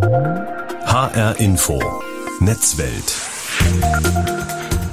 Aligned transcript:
HR 0.00 1.34
Info. 1.38 1.80
Netzwelt 2.40 3.12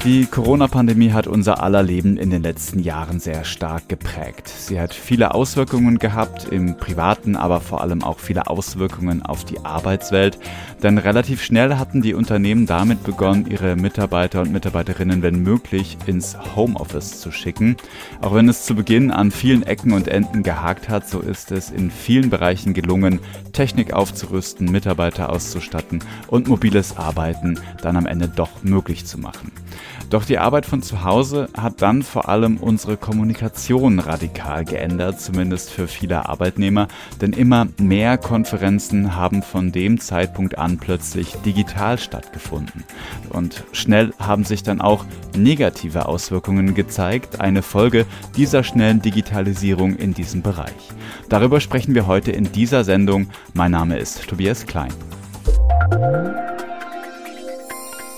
die 0.06 0.28
Corona-Pandemie 0.28 1.14
hat 1.14 1.26
unser 1.26 1.64
aller 1.64 1.82
Leben 1.82 2.18
in 2.18 2.30
den 2.30 2.44
letzten 2.44 2.78
Jahren 2.78 3.20
sehr 3.20 3.44
stark 3.44 3.90
geprägt. 3.90 4.48
Sie 4.48 4.80
hat 4.80 4.94
viele 4.94 5.34
Auswirkungen 5.34 5.98
gehabt 5.98 6.48
im 6.52 6.78
privaten, 6.78 7.36
aber 7.36 7.60
vor 7.60 7.82
allem 7.82 8.04
auch 8.04 8.20
viele 8.20 8.46
Auswirkungen 8.46 9.24
auf 9.24 9.46
die 9.46 9.66
Arbeitswelt. 9.66 10.38
Denn 10.84 11.00
relativ 11.00 11.44
schnell 11.44 11.78
hatten 11.78 12.04
die 12.04 12.14
Unternehmen 12.14 12.68
damit 12.68 13.04
begonnen, 13.04 13.48
ihre 13.50 13.76
Mitarbeiter 13.76 14.42
und 14.42 14.52
Mitarbeiterinnen, 14.52 15.24
wenn 15.24 15.42
möglich, 15.42 15.98
ins 16.06 16.38
Homeoffice 16.56 17.20
zu 17.20 17.32
schicken. 17.32 17.76
Auch 18.22 18.36
wenn 18.36 18.48
es 18.48 18.64
zu 18.64 18.76
Beginn 18.76 19.10
an 19.10 19.32
vielen 19.32 19.64
Ecken 19.64 19.92
und 19.92 20.08
Enden 20.08 20.44
gehakt 20.44 20.88
hat, 20.88 21.10
so 21.10 21.20
ist 21.20 21.52
es 21.52 21.72
in 21.72 21.90
vielen 21.90 22.30
Bereichen 22.30 22.76
gelungen, 22.76 23.22
Technik 23.54 23.94
aufzurüsten, 23.94 24.72
Mitarbeiter 24.72 25.32
auszustatten 25.32 26.04
und 26.28 26.48
mobiles 26.48 26.96
Arbeiten 26.96 27.60
dann 27.82 27.98
am 27.98 28.06
Ende 28.06 28.28
doch 28.28 28.62
möglich 28.62 29.08
zu 29.08 29.20
machen. 29.20 29.52
Doch 30.10 30.24
die 30.24 30.38
Arbeit 30.38 30.66
von 30.66 30.82
zu 30.82 31.04
Hause 31.04 31.50
hat 31.58 31.82
dann 31.82 32.04
vor 32.04 32.30
allem 32.30 32.58
unsere 32.58 32.96
Kommunikation 32.96 34.00
radikal 34.00 34.64
geändert, 34.64 35.20
zumindest 35.20 35.72
für 35.72 35.88
viele 35.88 36.30
Arbeitnehmer, 36.30 36.88
denn 37.22 37.34
immer 37.34 37.68
mehr 37.80 38.18
Konferenzen 38.18 39.16
haben 39.16 39.42
von 39.42 39.72
dem 39.72 40.00
Zeitpunkt 40.00 40.58
an 40.58 40.78
plötzlich 40.78 41.34
digital 41.46 41.98
stattgefunden. 41.98 42.84
Und 43.30 43.64
schnell 43.72 44.14
haben 44.20 44.44
sich 44.44 44.64
dann 44.64 44.80
auch 44.80 45.06
negative 45.36 46.06
Auswirkungen 46.08 46.76
gezeigt, 46.76 47.42
eine 47.42 47.62
Folge 47.62 48.06
dieser 48.38 48.64
schnellen 48.64 49.02
Digitalisierung 49.02 49.96
in 49.96 50.14
diesem 50.14 50.42
Bereich. 50.42 50.72
Darüber 51.30 51.60
sprechen 51.60 51.96
wir 51.96 52.08
heute 52.08 52.32
in 52.32 52.52
dieser 52.52 52.84
Sendung. 52.84 53.30
Mein 53.54 53.72
Name 53.72 53.98
ist 53.98 54.28
Tobias 54.28 54.66
Klein. 54.66 54.94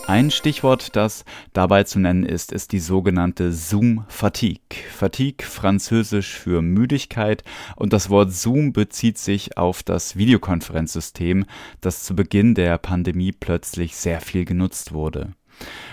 Ein 0.07 0.31
Stichwort, 0.31 0.95
das 0.95 1.25
dabei 1.51 1.83
zu 1.83 1.99
nennen 1.99 2.23
ist, 2.23 2.53
ist 2.53 2.71
die 2.71 2.79
sogenannte 2.79 3.51
Zoom-Fatigue. 3.51 4.61
Fatigue, 4.89 5.45
französisch 5.45 6.33
für 6.33 6.61
Müdigkeit, 6.61 7.43
und 7.75 7.91
das 7.91 8.09
Wort 8.09 8.31
Zoom 8.31 8.71
bezieht 8.71 9.17
sich 9.17 9.57
auf 9.57 9.83
das 9.83 10.15
Videokonferenzsystem, 10.15 11.43
das 11.81 12.05
zu 12.05 12.15
Beginn 12.15 12.55
der 12.55 12.77
Pandemie 12.77 13.33
plötzlich 13.33 13.97
sehr 13.97 14.21
viel 14.21 14.45
genutzt 14.45 14.93
wurde. 14.93 15.33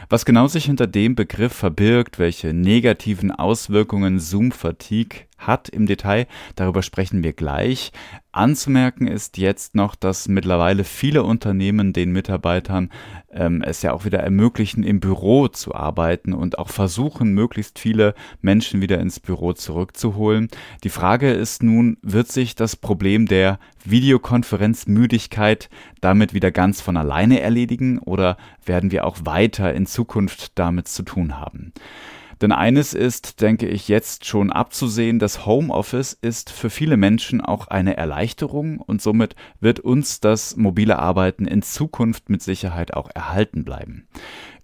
Was 0.09 0.25
genau 0.25 0.47
sich 0.47 0.67
hinter 0.67 0.87
dem 0.87 1.17
Begriff 1.17 1.53
verbirgt, 1.53 2.21
welche 2.21 2.53
negativen 2.53 3.33
Auswirkungen 3.33 4.21
Zoom-Fatigue 4.21 5.23
hat 5.47 5.69
im 5.69 5.87
Detail, 5.87 6.27
darüber 6.57 6.83
sprechen 6.83 7.23
wir 7.23 7.33
gleich. 7.33 7.93
Anzumerken 8.33 9.07
ist 9.07 9.39
jetzt 9.39 9.77
noch, 9.77 9.95
dass 9.95 10.27
mittlerweile 10.27 10.83
viele 10.83 11.23
Unternehmen 11.23 11.93
den 11.93 12.11
Mitarbeitern 12.11 12.91
ähm, 13.31 13.63
es 13.63 13.83
ja 13.83 13.93
auch 13.93 14.05
wieder 14.05 14.19
ermöglichen, 14.19 14.83
im 14.83 14.99
Büro 14.99 15.47
zu 15.47 15.73
arbeiten 15.73 16.33
und 16.33 16.59
auch 16.59 16.69
versuchen, 16.69 17.33
möglichst 17.33 17.79
viele 17.79 18.15
Menschen 18.41 18.81
wieder 18.81 18.99
ins 18.99 19.21
Büro 19.21 19.53
zurückzuholen. 19.53 20.49
Die 20.83 20.89
Frage 20.89 21.31
ist 21.31 21.63
nun, 21.63 21.97
wird 22.03 22.27
sich 22.27 22.57
das 22.57 22.75
Problem 22.75 23.27
der 23.27 23.61
Videokonferenzmüdigkeit 23.85 25.69
damit 26.01 26.35
wieder 26.35 26.51
ganz 26.51 26.81
von 26.81 26.97
alleine 26.97 27.41
erledigen 27.41 28.01
oder 28.01 28.37
werden 28.65 28.91
wir 28.91 29.07
auch 29.07 29.19
weiter 29.25 29.73
in 29.75 29.87
Zukunft 29.87 30.59
damit 30.59 30.89
zu 30.89 31.05
tun 31.05 31.39
haben? 31.39 31.73
Denn 32.41 32.53
eines 32.53 32.95
ist, 32.95 33.41
denke 33.41 33.67
ich, 33.69 33.89
jetzt 33.89 34.25
schon 34.25 34.51
abzusehen, 34.51 35.19
das 35.19 35.47
Homeoffice 35.47 36.13
ist 36.21 36.51
für 36.51 36.71
viele 36.71 36.97
Menschen 36.97 37.41
auch 37.41 37.69
eine 37.69 37.97
Erleichterung 37.97 38.79
und 38.79 39.01
somit 39.01 39.37
wird 39.61 39.81
uns 39.81 40.21
das 40.21 40.57
mobile 40.57 40.99
Arbeiten 40.99 41.47
in 41.47 41.63
Zukunft 41.63 42.31
mit 42.31 42.43
Sicherheit 42.43 42.95
auch 42.95 43.11
erhalten 43.15 43.65
bleiben. 43.65 44.07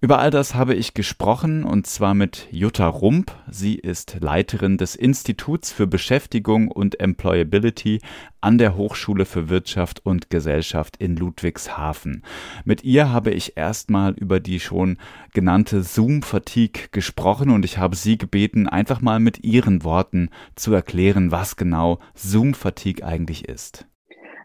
Über 0.03 0.19
all 0.19 0.31
das 0.31 0.55
habe 0.55 0.75
ich 0.75 0.95
gesprochen 0.95 1.63
und 1.63 1.87
zwar 1.87 2.15
mit 2.15 2.49
Jutta 2.51 2.89
Rump. 2.89 3.37
Sie 3.51 3.75
ist 3.75 4.17
Leiterin 4.21 4.79
des 4.79 4.97
Instituts 4.97 5.73
für 5.73 5.87
Beschäftigung 5.87 6.69
und 6.69 7.01
Employability 7.01 8.01
an 8.41 8.59
der 8.59 8.77
Hochschule 8.77 9.25
für 9.25 9.49
Wirtschaft 9.49 10.05
und 10.05 10.31
Gesellschaft 10.31 10.97
in 10.97 11.17
Ludwigshafen. 11.17 12.25
Mit 12.65 12.85
ihr 12.85 13.13
habe 13.13 13.31
ich 13.31 13.57
erstmal 13.57 14.13
über 14.15 14.41
die 14.41 14.61
schon 14.61 14.99
genannte 15.33 15.83
Zoom-Fatigue 15.83 16.89
gesprochen 16.93 17.51
und 17.51 17.65
ich 17.65 17.79
habe 17.79 17.97
sie 17.97 18.19
gebeten, 18.19 18.69
einfach 18.69 19.01
mal 19.01 19.21
mit 19.21 19.45
ihren 19.45 19.85
Worten 19.85 20.31
zu 20.57 20.73
erklären, 20.73 21.31
was 21.31 21.57
genau 21.57 21.99
Zoom-Fatigue 22.15 23.07
eigentlich 23.07 23.49
ist. 23.49 23.87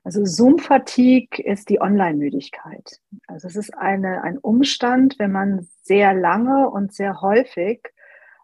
Also 0.04 0.24
Zoom-Fatigue 0.24 1.44
ist 1.44 1.70
die 1.70 1.82
Online-Müdigkeit. 1.82 3.00
Also 3.26 3.48
es 3.48 3.56
ist 3.56 3.76
eine, 3.76 4.22
ein 4.22 4.38
Umstand, 4.38 5.16
wenn 5.18 5.32
man 5.32 5.68
sehr 5.82 6.14
lange 6.14 6.70
und 6.70 6.94
sehr 6.94 7.22
häufig 7.22 7.82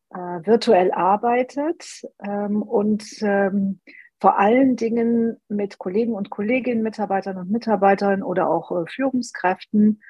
äh, 0.10 0.18
virtuell 0.18 0.92
arbeitet 0.92 2.02
ähm, 2.24 2.64
und 2.64 3.06
ähm, 3.22 3.80
vor 4.22 4.40
allen 4.40 4.76
Dingen 4.76 5.42
mit 5.50 5.80
Kollegen 5.80 6.14
und 6.14 6.30
Kolleginnen, 6.30 6.84
Mitarbeitern 6.84 7.38
und 7.38 7.52
Mitarbeitern 7.52 8.24
oder 8.24 8.50
auch 8.50 8.72
äh, 8.72 8.86
Führungskräften 8.88 10.02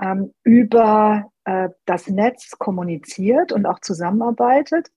ähm, 0.00 0.34
über 0.42 1.30
äh, 1.44 1.70
das 1.86 2.08
Netz 2.08 2.58
kommuniziert 2.58 3.52
und 3.52 3.66
auch 3.66 3.78
zusammenarbeitet 3.80 4.90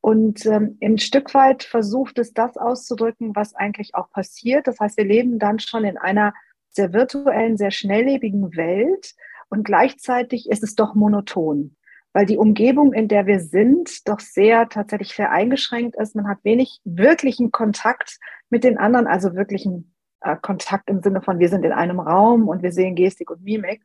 und 0.00 0.46
ähm, 0.46 0.78
ein 0.82 0.98
Stück 0.98 1.34
weit 1.34 1.62
versucht 1.62 2.18
es 2.18 2.32
das 2.32 2.56
auszudrücken, 2.56 3.36
was 3.36 3.54
eigentlich 3.54 3.94
auch 3.94 4.10
passiert. 4.10 4.66
Das 4.66 4.80
heißt, 4.80 4.96
wir 4.96 5.04
leben 5.04 5.38
dann 5.38 5.58
schon 5.58 5.84
in 5.84 5.98
einer 5.98 6.32
sehr 6.70 6.92
virtuellen, 6.92 7.56
sehr 7.56 7.70
schnelllebigen 7.70 8.56
Welt 8.56 9.14
und 9.50 9.64
gleichzeitig 9.64 10.48
ist 10.48 10.62
es 10.62 10.74
doch 10.74 10.94
monoton, 10.94 11.76
weil 12.12 12.26
die 12.26 12.38
Umgebung, 12.38 12.92
in 12.92 13.08
der 13.08 13.26
wir 13.26 13.40
sind, 13.40 14.08
doch 14.08 14.20
sehr 14.20 14.68
tatsächlich 14.68 15.14
sehr 15.14 15.30
eingeschränkt 15.30 15.96
ist. 15.96 16.16
Man 16.16 16.28
hat 16.28 16.38
wenig 16.42 16.80
wirklichen 16.84 17.52
Kontakt 17.52 18.18
mit 18.48 18.64
den 18.64 18.78
anderen, 18.78 19.06
also 19.06 19.34
wirklichen 19.34 19.94
äh, 20.20 20.36
Kontakt 20.36 20.90
im 20.90 21.02
Sinne 21.02 21.22
von, 21.22 21.38
wir 21.38 21.48
sind 21.48 21.64
in 21.64 21.72
einem 21.72 22.00
Raum 22.00 22.48
und 22.48 22.62
wir 22.62 22.72
sehen 22.72 22.96
Gestik 22.96 23.30
und 23.30 23.42
Mimik. 23.42 23.82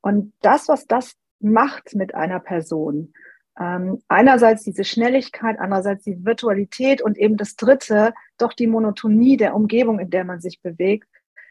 Und 0.00 0.32
das, 0.40 0.68
was 0.68 0.86
das 0.86 1.14
macht 1.40 1.94
mit 1.94 2.14
einer 2.14 2.40
Person, 2.40 3.12
ähm, 3.60 4.02
einerseits 4.08 4.62
diese 4.62 4.84
Schnelligkeit, 4.84 5.58
andererseits 5.58 6.04
die 6.04 6.24
Virtualität 6.24 7.02
und 7.02 7.18
eben 7.18 7.36
das 7.36 7.56
Dritte, 7.56 8.14
doch 8.38 8.52
die 8.52 8.66
Monotonie 8.66 9.36
der 9.36 9.54
Umgebung, 9.54 9.98
in 9.98 10.10
der 10.10 10.24
man 10.24 10.40
sich 10.40 10.62
bewegt. 10.62 11.08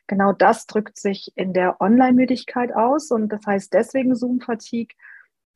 Genau 0.07 0.31
das 0.31 0.65
drückt 0.65 0.97
sich 0.97 1.33
in 1.35 1.53
der 1.53 1.81
Online-Müdigkeit 1.81 2.73
aus 2.73 3.11
und 3.11 3.29
das 3.29 3.45
heißt 3.45 3.73
deswegen 3.73 4.15
Zoom-Fatigue, 4.15 4.95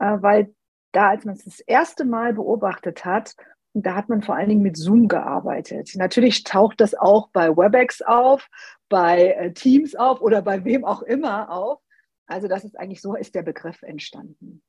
weil 0.01 0.53
da, 0.91 1.09
als 1.09 1.25
man 1.25 1.35
es 1.35 1.45
das 1.45 1.59
erste 1.59 2.05
Mal 2.05 2.33
beobachtet 2.33 3.05
hat, 3.05 3.35
da 3.73 3.95
hat 3.95 4.09
man 4.09 4.21
vor 4.21 4.35
allen 4.35 4.49
Dingen 4.49 4.61
mit 4.61 4.75
Zoom 4.75 5.07
gearbeitet. 5.07 5.91
Natürlich 5.95 6.43
taucht 6.43 6.81
das 6.81 6.93
auch 6.93 7.29
bei 7.31 7.49
WebEx 7.55 8.01
auf, 8.01 8.49
bei 8.89 9.31
äh, 9.31 9.53
Teams 9.53 9.95
auf 9.95 10.21
oder 10.21 10.41
bei 10.41 10.65
wem 10.65 10.83
auch 10.83 11.01
immer 11.01 11.49
auf. 11.49 11.79
Also 12.25 12.47
das 12.47 12.63
ist 12.65 12.77
eigentlich 12.77 13.01
so, 13.01 13.15
ist 13.15 13.35
der 13.35 13.43
Begriff 13.43 13.81
entstanden. 13.83 14.61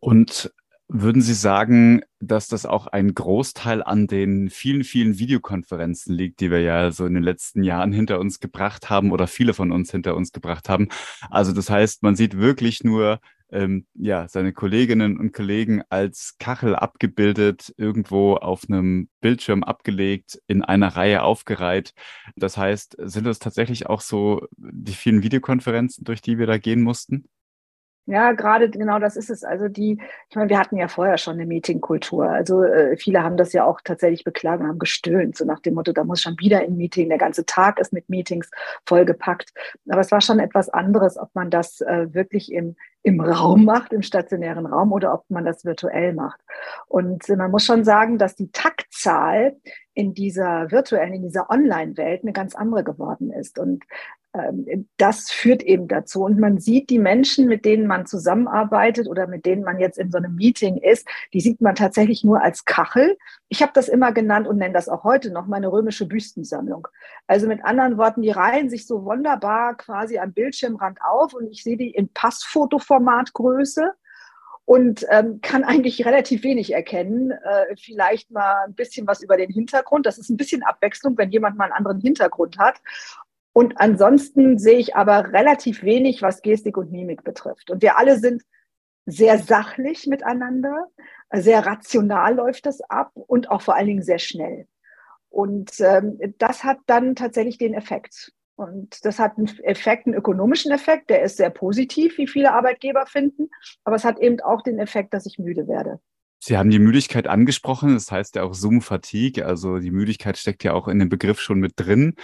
Und 0.00 0.52
würden 0.88 1.22
Sie 1.22 1.34
sagen, 1.34 2.02
dass 2.20 2.48
das 2.48 2.66
auch 2.66 2.86
ein 2.86 3.14
Großteil 3.14 3.82
an 3.82 4.06
den 4.06 4.50
vielen, 4.50 4.84
vielen 4.84 5.18
Videokonferenzen 5.18 6.14
liegt, 6.14 6.40
die 6.40 6.50
wir 6.50 6.60
ja 6.60 6.90
so 6.90 7.06
in 7.06 7.14
den 7.14 7.22
letzten 7.22 7.62
Jahren 7.62 7.92
hinter 7.92 8.20
uns 8.20 8.40
gebracht 8.40 8.90
haben 8.90 9.10
oder 9.10 9.26
viele 9.26 9.54
von 9.54 9.72
uns 9.72 9.90
hinter 9.90 10.14
uns 10.14 10.32
gebracht 10.32 10.68
haben? 10.68 10.88
Also 11.30 11.52
das 11.52 11.70
heißt, 11.70 12.02
man 12.02 12.14
sieht 12.14 12.36
wirklich 12.36 12.84
nur 12.84 13.20
ähm, 13.52 13.86
ja, 13.94 14.26
seine 14.28 14.52
Kolleginnen 14.52 15.18
und 15.18 15.32
Kollegen 15.32 15.82
als 15.88 16.36
Kachel 16.38 16.74
abgebildet, 16.74 17.72
irgendwo 17.76 18.34
auf 18.34 18.64
einem 18.68 19.08
Bildschirm 19.20 19.62
abgelegt, 19.62 20.40
in 20.46 20.62
einer 20.62 20.88
Reihe 20.88 21.22
aufgereiht. 21.22 21.92
Das 22.36 22.56
heißt, 22.56 22.96
sind 22.98 23.26
das 23.26 23.38
tatsächlich 23.38 23.86
auch 23.86 24.00
so 24.00 24.46
die 24.56 24.94
vielen 24.94 25.22
Videokonferenzen, 25.22 26.04
durch 26.04 26.22
die 26.22 26.38
wir 26.38 26.46
da 26.46 26.58
gehen 26.58 26.82
mussten? 26.82 27.28
Ja, 28.06 28.32
gerade 28.32 28.68
genau 28.68 28.98
das 28.98 29.14
ist 29.14 29.30
es. 29.30 29.44
Also 29.44 29.68
die, 29.68 30.00
ich 30.28 30.34
meine, 30.34 30.50
wir 30.50 30.58
hatten 30.58 30.76
ja 30.76 30.88
vorher 30.88 31.18
schon 31.18 31.34
eine 31.34 31.46
Meetingkultur. 31.46 32.28
Also 32.28 32.64
äh, 32.64 32.96
viele 32.96 33.22
haben 33.22 33.36
das 33.36 33.52
ja 33.52 33.64
auch 33.64 33.80
tatsächlich 33.80 34.24
beklagt 34.24 34.60
und 34.60 34.66
haben 34.66 34.80
gestöhnt, 34.80 35.36
so 35.36 35.44
nach 35.44 35.60
dem 35.60 35.74
Motto, 35.74 35.92
da 35.92 36.02
muss 36.02 36.20
schon 36.20 36.36
wieder 36.40 36.58
ein 36.60 36.76
Meeting, 36.76 37.08
der 37.10 37.18
ganze 37.18 37.46
Tag 37.46 37.78
ist 37.78 37.92
mit 37.92 38.08
Meetings 38.08 38.50
vollgepackt. 38.86 39.52
Aber 39.88 40.00
es 40.00 40.10
war 40.10 40.20
schon 40.20 40.40
etwas 40.40 40.68
anderes, 40.68 41.16
ob 41.16 41.30
man 41.34 41.48
das 41.48 41.80
äh, 41.80 42.12
wirklich 42.12 42.50
im, 42.50 42.74
im 43.02 43.20
Raum 43.20 43.64
macht, 43.64 43.92
im 43.92 44.02
stationären 44.02 44.66
Raum 44.66 44.92
oder 44.92 45.12
ob 45.12 45.24
man 45.28 45.44
das 45.44 45.64
virtuell 45.64 46.12
macht. 46.12 46.40
Und 46.86 47.28
äh, 47.28 47.36
man 47.36 47.50
muss 47.50 47.64
schon 47.64 47.84
sagen, 47.84 48.18
dass 48.18 48.36
die 48.36 48.52
Taktzahl 48.52 49.56
in 49.94 50.14
dieser 50.14 50.70
virtuellen, 50.70 51.14
in 51.14 51.22
dieser 51.22 51.50
Online-Welt 51.50 52.22
eine 52.22 52.32
ganz 52.32 52.54
andere 52.54 52.84
geworden 52.84 53.32
ist. 53.32 53.58
Und 53.58 53.84
das 54.96 55.30
führt 55.30 55.62
eben 55.62 55.88
dazu. 55.88 56.24
Und 56.24 56.38
man 56.38 56.58
sieht 56.58 56.88
die 56.88 56.98
Menschen, 56.98 57.48
mit 57.48 57.64
denen 57.66 57.86
man 57.86 58.06
zusammenarbeitet 58.06 59.06
oder 59.06 59.26
mit 59.26 59.44
denen 59.44 59.62
man 59.62 59.78
jetzt 59.78 59.98
in 59.98 60.10
so 60.10 60.16
einem 60.16 60.34
Meeting 60.36 60.78
ist, 60.78 61.06
die 61.34 61.40
sieht 61.40 61.60
man 61.60 61.74
tatsächlich 61.74 62.24
nur 62.24 62.42
als 62.42 62.64
Kachel. 62.64 63.18
Ich 63.48 63.60
habe 63.60 63.72
das 63.74 63.88
immer 63.88 64.12
genannt 64.12 64.48
und 64.48 64.56
nenne 64.56 64.72
das 64.72 64.88
auch 64.88 65.04
heute 65.04 65.30
noch 65.30 65.46
meine 65.46 65.70
römische 65.70 66.06
Büstensammlung. 66.06 66.88
Also 67.26 67.46
mit 67.46 67.62
anderen 67.64 67.98
Worten, 67.98 68.22
die 68.22 68.30
reihen 68.30 68.70
sich 68.70 68.86
so 68.86 69.04
wunderbar 69.04 69.76
quasi 69.76 70.18
am 70.18 70.32
Bildschirmrand 70.32 70.98
auf 71.02 71.34
und 71.34 71.50
ich 71.50 71.62
sehe 71.62 71.76
die 71.76 71.90
in 71.90 72.08
Passfotoformatgröße 72.08 73.92
und 74.64 75.04
ähm, 75.10 75.40
kann 75.42 75.64
eigentlich 75.64 76.06
relativ 76.06 76.42
wenig 76.42 76.72
erkennen. 76.72 77.32
Äh, 77.32 77.76
vielleicht 77.76 78.30
mal 78.30 78.64
ein 78.64 78.74
bisschen 78.74 79.06
was 79.06 79.22
über 79.22 79.36
den 79.36 79.50
Hintergrund. 79.50 80.06
Das 80.06 80.16
ist 80.16 80.30
ein 80.30 80.36
bisschen 80.38 80.62
Abwechslung, 80.62 81.18
wenn 81.18 81.30
jemand 81.30 81.58
mal 81.58 81.64
einen 81.64 81.74
anderen 81.74 82.00
Hintergrund 82.00 82.58
hat. 82.58 82.80
Und 83.52 83.78
ansonsten 83.78 84.58
sehe 84.58 84.78
ich 84.78 84.96
aber 84.96 85.32
relativ 85.32 85.82
wenig, 85.82 86.22
was 86.22 86.42
Gestik 86.42 86.76
und 86.76 86.90
Mimik 86.90 87.22
betrifft. 87.22 87.70
Und 87.70 87.82
wir 87.82 87.98
alle 87.98 88.18
sind 88.18 88.42
sehr 89.04 89.38
sachlich 89.38 90.06
miteinander, 90.06 90.86
sehr 91.32 91.66
rational 91.66 92.34
läuft 92.34 92.66
das 92.66 92.80
ab 92.82 93.10
und 93.14 93.50
auch 93.50 93.62
vor 93.62 93.76
allen 93.76 93.88
Dingen 93.88 94.02
sehr 94.02 94.18
schnell. 94.18 94.66
Und 95.28 95.80
ähm, 95.80 96.18
das 96.38 96.62
hat 96.62 96.78
dann 96.86 97.14
tatsächlich 97.14 97.58
den 97.58 97.74
Effekt. 97.74 98.32
Und 98.54 99.04
das 99.04 99.18
hat 99.18 99.38
einen 99.38 99.48
Effekt, 99.62 100.06
einen 100.06 100.14
ökonomischen 100.14 100.72
Effekt, 100.72 101.10
der 101.10 101.22
ist 101.22 101.38
sehr 101.38 101.50
positiv, 101.50 102.18
wie 102.18 102.26
viele 102.26 102.52
Arbeitgeber 102.52 103.06
finden. 103.06 103.48
Aber 103.84 103.96
es 103.96 104.04
hat 104.04 104.18
eben 104.20 104.40
auch 104.40 104.62
den 104.62 104.78
Effekt, 104.78 105.14
dass 105.14 105.26
ich 105.26 105.38
müde 105.38 105.66
werde. 105.66 106.00
Sie 106.44 106.58
haben 106.58 106.70
die 106.70 106.80
Müdigkeit 106.80 107.28
angesprochen, 107.28 107.94
das 107.94 108.10
heißt 108.10 108.34
ja 108.34 108.42
auch 108.42 108.52
Zoom-Fatigue, 108.52 109.46
also 109.46 109.78
die 109.78 109.92
Müdigkeit 109.92 110.36
steckt 110.36 110.64
ja 110.64 110.72
auch 110.72 110.88
in 110.88 110.98
dem 110.98 111.08
Begriff 111.08 111.40
schon 111.40 111.60
mit 111.60 111.74
drin. 111.76 112.16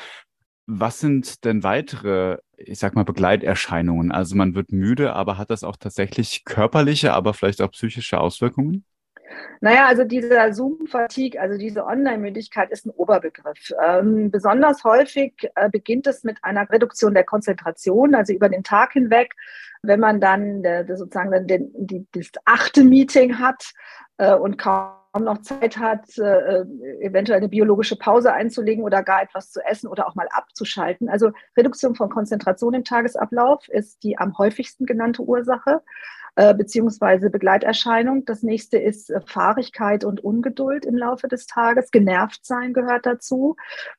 Was 0.71 1.01
sind 1.01 1.47
denn 1.47 1.63
weitere, 1.63 2.37
ich 2.59 2.79
sag 2.79 2.95
mal, 2.95 3.03
Begleiterscheinungen? 3.05 4.13
Also 4.13 4.37
man 4.37 4.55
wird 4.55 4.71
müde, 4.71 5.15
aber 5.15 5.39
hat 5.39 5.49
das 5.49 5.65
auch 5.65 5.77
tatsächlich 5.77 6.45
körperliche, 6.45 7.15
aber 7.15 7.33
vielleicht 7.33 7.63
auch 7.63 7.71
psychische 7.71 8.21
Auswirkungen? 8.21 8.85
Naja, 9.63 9.87
also 9.87 10.05
dieser 10.05 10.53
Zoom-Fatigue, 10.53 11.41
also 11.41 11.57
diese 11.57 11.87
Online-Müdigkeit 11.87 12.71
ist 12.71 12.85
ein 12.85 12.91
Oberbegriff. 12.91 13.73
Ähm, 13.83 14.31
besonders 14.31 14.85
häufig 14.85 15.33
äh, 15.55 15.71
beginnt 15.71 16.07
es 16.07 16.23
mit 16.23 16.37
einer 16.43 16.69
Reduktion 16.69 17.15
der 17.15 17.25
Konzentration, 17.25 18.15
also 18.15 18.35
über 18.35 18.51
den 18.51 18.63
Tag 18.63 18.93
hinweg. 18.93 19.35
Wenn 19.81 20.01
man 20.01 20.21
dann 20.21 20.63
äh, 20.65 20.85
sozusagen 20.87 21.31
dann 21.31 21.47
den, 21.47 21.71
die, 21.79 22.07
das 22.13 22.31
achte 22.45 22.85
Meeting 22.85 23.39
hat 23.39 23.73
äh, 24.19 24.35
und 24.35 24.59
kaum 24.59 24.98
noch 25.15 25.43
Zeit 25.43 25.79
hat, 25.79 26.17
äh, 26.19 26.63
eventuell 27.01 27.39
eine 27.39 27.49
biologische 27.49 27.97
Pause 27.97 28.33
einzulegen 28.33 28.85
oder 28.85 29.03
gar 29.03 29.23
etwas 29.23 29.51
zu 29.51 29.61
essen 29.65 29.89
oder 29.89 30.07
auch 30.09 30.15
mal 30.15 30.29
abzuschalten. 30.31 31.09
Also 31.09 31.33
Reduktion 31.57 31.95
von 31.95 32.09
Konzentration 32.09 32.75
im 32.75 32.85
Tagesablauf 32.85 33.69
ist 33.69 34.03
die 34.03 34.19
am 34.19 34.37
häufigsten 34.39 34.87
genannte 34.87 35.23
Ursache 35.23 35.83
äh, 36.39 36.55
beziehungsweise 36.55 37.31
Begleiterscheinung. 37.31 38.25
Das 38.25 38.45
nächste 38.45 38.79
ist 38.79 39.11
äh, 39.11 39.21
Fahrigkeit 39.27 40.05
und 40.05 40.23
Ungeduld 40.23 40.87
im 40.87 40.97
Laufe 40.97 41.27
des 41.27 41.49
Tages. 41.49 41.91
Genervt 41.91 42.47
sein 42.47 42.73
gehört 42.73 43.07
dazu, 43.07 43.57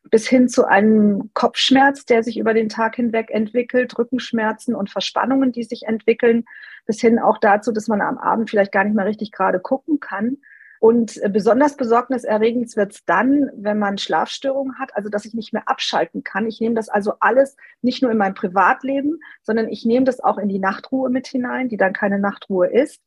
bis 0.09 0.25
hin 0.25 0.47
zu 0.47 0.65
einem 0.65 1.31
Kopfschmerz, 1.33 2.05
der 2.05 2.23
sich 2.23 2.37
über 2.37 2.53
den 2.53 2.69
Tag 2.69 2.95
hinweg 2.95 3.29
entwickelt, 3.29 3.99
Rückenschmerzen 3.99 4.73
und 4.73 4.89
Verspannungen, 4.89 5.51
die 5.51 5.63
sich 5.63 5.83
entwickeln, 5.83 6.45
bis 6.85 7.01
hin 7.01 7.19
auch 7.19 7.39
dazu, 7.39 7.73
dass 7.73 7.89
man 7.89 7.99
am 7.99 8.17
Abend 8.17 8.49
vielleicht 8.49 8.71
gar 8.71 8.85
nicht 8.85 8.95
mehr 8.95 9.05
richtig 9.05 9.33
gerade 9.33 9.59
gucken 9.59 9.99
kann. 9.99 10.37
Und 10.79 11.21
äh, 11.21 11.29
besonders 11.29 11.75
besorgniserregend 11.75 12.75
wird 12.77 12.93
es 12.93 13.05
dann, 13.05 13.51
wenn 13.55 13.79
man 13.79 13.97
Schlafstörungen 13.97 14.79
hat, 14.79 14.95
also 14.95 15.09
dass 15.09 15.25
ich 15.25 15.33
nicht 15.33 15.51
mehr 15.51 15.67
abschalten 15.67 16.23
kann. 16.23 16.47
Ich 16.47 16.61
nehme 16.61 16.75
das 16.75 16.87
also 16.87 17.13
alles 17.19 17.57
nicht 17.81 18.01
nur 18.01 18.11
in 18.11 18.17
mein 18.17 18.33
Privatleben, 18.33 19.19
sondern 19.43 19.67
ich 19.67 19.85
nehme 19.85 20.05
das 20.05 20.21
auch 20.21 20.37
in 20.37 20.47
die 20.47 20.59
Nachtruhe 20.59 21.09
mit 21.09 21.27
hinein, 21.27 21.67
die 21.67 21.77
dann 21.77 21.93
keine 21.93 22.17
Nachtruhe 22.17 22.67
ist. 22.67 23.01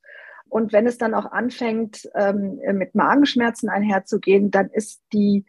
Und 0.50 0.74
wenn 0.74 0.86
es 0.86 0.98
dann 0.98 1.14
auch 1.14 1.32
anfängt, 1.32 2.10
ähm, 2.14 2.60
mit 2.74 2.94
Magenschmerzen 2.94 3.70
einherzugehen, 3.70 4.50
dann 4.50 4.68
ist 4.68 5.00
die 5.14 5.46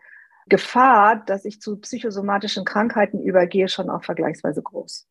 Gefahr, 0.47 1.23
dass 1.25 1.43
ich 1.43 1.59
zu 1.59 1.77
psychosomatischen 1.77 2.63
Krankheiten 2.63 3.21
übergehe, 3.21 3.67
schon 3.67 3.89
auch 3.89 4.03
vergleichsweise 4.05 4.61
groß. 4.61 5.07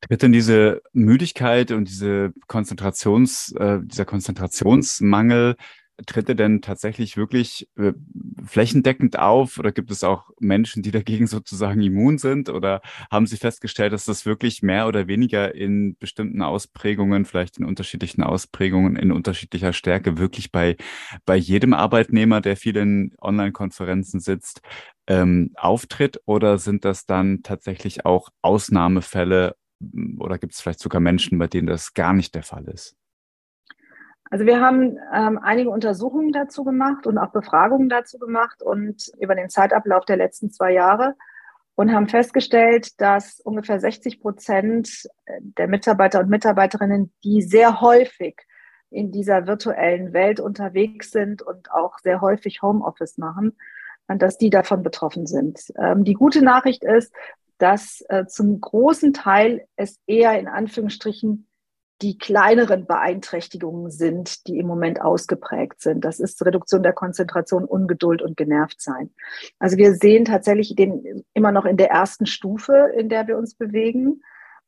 Tritt 0.00 0.22
denn 0.22 0.32
diese 0.32 0.82
Müdigkeit 0.92 1.72
und 1.72 1.88
diese 1.88 2.32
Konzentrations, 2.46 3.52
äh, 3.58 3.80
dieser 3.82 4.04
Konzentrationsmangel 4.04 5.56
tritt 6.04 6.28
er 6.28 6.34
denn 6.34 6.60
tatsächlich 6.60 7.16
wirklich 7.16 7.68
äh, 7.76 7.92
flächendeckend 8.44 9.18
auf 9.18 9.58
oder 9.58 9.72
gibt 9.72 9.90
es 9.90 10.04
auch 10.04 10.30
Menschen, 10.40 10.82
die 10.82 10.90
dagegen 10.90 11.26
sozusagen 11.26 11.80
immun 11.80 12.18
sind 12.18 12.50
oder 12.50 12.82
haben 13.10 13.26
Sie 13.26 13.38
festgestellt, 13.38 13.92
dass 13.94 14.04
das 14.04 14.26
wirklich 14.26 14.62
mehr 14.62 14.88
oder 14.88 15.08
weniger 15.08 15.54
in 15.54 15.96
bestimmten 15.98 16.42
Ausprägungen, 16.42 17.24
vielleicht 17.24 17.58
in 17.58 17.64
unterschiedlichen 17.64 18.22
Ausprägungen, 18.22 18.96
in 18.96 19.10
unterschiedlicher 19.10 19.72
Stärke 19.72 20.18
wirklich 20.18 20.52
bei, 20.52 20.76
bei 21.24 21.36
jedem 21.36 21.72
Arbeitnehmer, 21.72 22.42
der 22.42 22.56
viel 22.56 22.76
in 22.76 23.14
Online-Konferenzen 23.20 24.20
sitzt, 24.20 24.60
ähm, 25.06 25.52
auftritt 25.56 26.20
oder 26.26 26.58
sind 26.58 26.84
das 26.84 27.06
dann 27.06 27.42
tatsächlich 27.42 28.04
auch 28.04 28.28
Ausnahmefälle 28.42 29.56
oder 30.18 30.38
gibt 30.38 30.54
es 30.54 30.60
vielleicht 30.60 30.80
sogar 30.80 31.00
Menschen, 31.00 31.38
bei 31.38 31.46
denen 31.46 31.66
das 31.66 31.94
gar 31.94 32.12
nicht 32.12 32.34
der 32.34 32.42
Fall 32.42 32.64
ist? 32.68 32.96
Also 34.30 34.44
wir 34.44 34.60
haben 34.60 34.98
ähm, 35.14 35.38
einige 35.42 35.70
Untersuchungen 35.70 36.32
dazu 36.32 36.64
gemacht 36.64 37.06
und 37.06 37.18
auch 37.18 37.30
Befragungen 37.30 37.88
dazu 37.88 38.18
gemacht 38.18 38.62
und 38.62 39.10
über 39.20 39.34
den 39.34 39.48
Zeitablauf 39.48 40.04
der 40.04 40.16
letzten 40.16 40.50
zwei 40.50 40.72
Jahre 40.72 41.14
und 41.76 41.92
haben 41.92 42.08
festgestellt, 42.08 43.00
dass 43.00 43.40
ungefähr 43.40 43.78
60 43.78 44.20
Prozent 44.20 45.08
der 45.28 45.68
Mitarbeiter 45.68 46.20
und 46.20 46.30
Mitarbeiterinnen, 46.30 47.12
die 47.22 47.42
sehr 47.42 47.80
häufig 47.80 48.36
in 48.90 49.12
dieser 49.12 49.46
virtuellen 49.46 50.12
Welt 50.12 50.40
unterwegs 50.40 51.10
sind 51.10 51.42
und 51.42 51.70
auch 51.70 51.98
sehr 51.98 52.20
häufig 52.20 52.62
Homeoffice 52.62 53.18
machen, 53.18 53.56
dass 54.08 54.38
die 54.38 54.50
davon 54.50 54.82
betroffen 54.82 55.26
sind. 55.26 55.72
Ähm, 55.76 56.04
die 56.04 56.14
gute 56.14 56.42
Nachricht 56.42 56.84
ist, 56.84 57.12
dass 57.58 58.04
äh, 58.08 58.26
zum 58.26 58.60
großen 58.60 59.12
Teil 59.12 59.66
es 59.76 59.98
eher 60.06 60.38
in 60.38 60.48
Anführungsstrichen 60.48 61.48
die 62.02 62.18
kleineren 62.18 62.86
Beeinträchtigungen 62.86 63.90
sind, 63.90 64.46
die 64.46 64.58
im 64.58 64.66
Moment 64.66 65.00
ausgeprägt 65.00 65.80
sind. 65.80 66.04
Das 66.04 66.20
ist 66.20 66.44
Reduktion 66.44 66.82
der 66.82 66.92
Konzentration, 66.92 67.64
Ungeduld 67.64 68.20
und 68.20 68.36
Genervtsein. 68.36 69.10
Also 69.58 69.78
wir 69.78 69.94
sehen 69.94 70.26
tatsächlich 70.26 70.74
den 70.76 71.24
immer 71.32 71.52
noch 71.52 71.64
in 71.64 71.78
der 71.78 71.90
ersten 71.90 72.26
Stufe, 72.26 72.92
in 72.96 73.08
der 73.08 73.26
wir 73.28 73.38
uns 73.38 73.54
bewegen. 73.54 74.22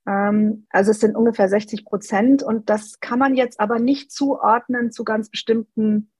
Ähm, 0.07 0.67
also 0.71 0.91
es 0.91 1.01
sind 1.01 1.17
ungefähr 1.17 1.49
60 1.49 1.85
Prozent 1.85 2.43
und 2.43 2.71
das 2.71 3.01
kann 3.01 3.19
man 3.19 3.35
jetzt 3.35 3.61
aber 3.61 3.79
nicht 3.79 4.11
zuordnen 4.11 4.91
zu 4.91 5.05
ganz 5.05 5.29
bestimmten 5.29 6.11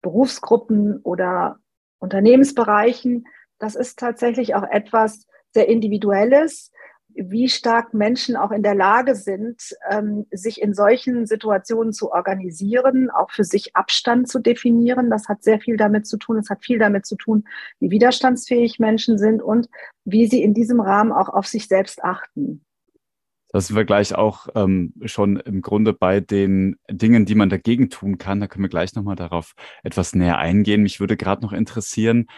Berufsgruppen 0.00 0.98
oder 1.02 1.58
Unternehmensbereichen. 1.98 3.26
Das 3.58 3.74
ist 3.74 3.98
tatsächlich 3.98 4.54
auch 4.54 4.64
etwas 4.64 5.26
sehr 5.50 5.68
Individuelles 5.68 6.70
wie 7.14 7.48
stark 7.48 7.94
Menschen 7.94 8.36
auch 8.36 8.50
in 8.50 8.62
der 8.62 8.74
Lage 8.74 9.14
sind, 9.14 9.74
ähm, 9.90 10.26
sich 10.30 10.60
in 10.60 10.74
solchen 10.74 11.26
Situationen 11.26 11.92
zu 11.92 12.12
organisieren, 12.12 13.10
auch 13.10 13.30
für 13.30 13.44
sich 13.44 13.76
Abstand 13.76 14.28
zu 14.28 14.40
definieren. 14.40 15.10
Das 15.10 15.28
hat 15.28 15.42
sehr 15.42 15.60
viel 15.60 15.76
damit 15.76 16.06
zu 16.06 16.16
tun. 16.16 16.38
Es 16.38 16.50
hat 16.50 16.64
viel 16.64 16.78
damit 16.78 17.06
zu 17.06 17.16
tun, 17.16 17.44
wie 17.80 17.90
widerstandsfähig 17.90 18.78
Menschen 18.78 19.18
sind 19.18 19.42
und 19.42 19.68
wie 20.04 20.26
sie 20.26 20.42
in 20.42 20.54
diesem 20.54 20.80
Rahmen 20.80 21.12
auch 21.12 21.28
auf 21.28 21.46
sich 21.46 21.68
selbst 21.68 22.02
achten. 22.02 22.64
Das 23.52 23.66
sind 23.66 23.76
wir 23.76 23.84
gleich 23.84 24.14
auch 24.14 24.48
ähm, 24.54 24.94
schon 25.04 25.36
im 25.36 25.60
Grunde 25.60 25.92
bei 25.92 26.20
den 26.20 26.76
Dingen, 26.90 27.26
die 27.26 27.34
man 27.34 27.50
dagegen 27.50 27.90
tun 27.90 28.16
kann. 28.16 28.40
Da 28.40 28.46
können 28.46 28.64
wir 28.64 28.70
gleich 28.70 28.94
nochmal 28.94 29.16
darauf 29.16 29.52
etwas 29.82 30.14
näher 30.14 30.38
eingehen. 30.38 30.82
Mich 30.82 31.00
würde 31.00 31.18
gerade 31.18 31.42
noch 31.42 31.52
interessieren, 31.52 32.28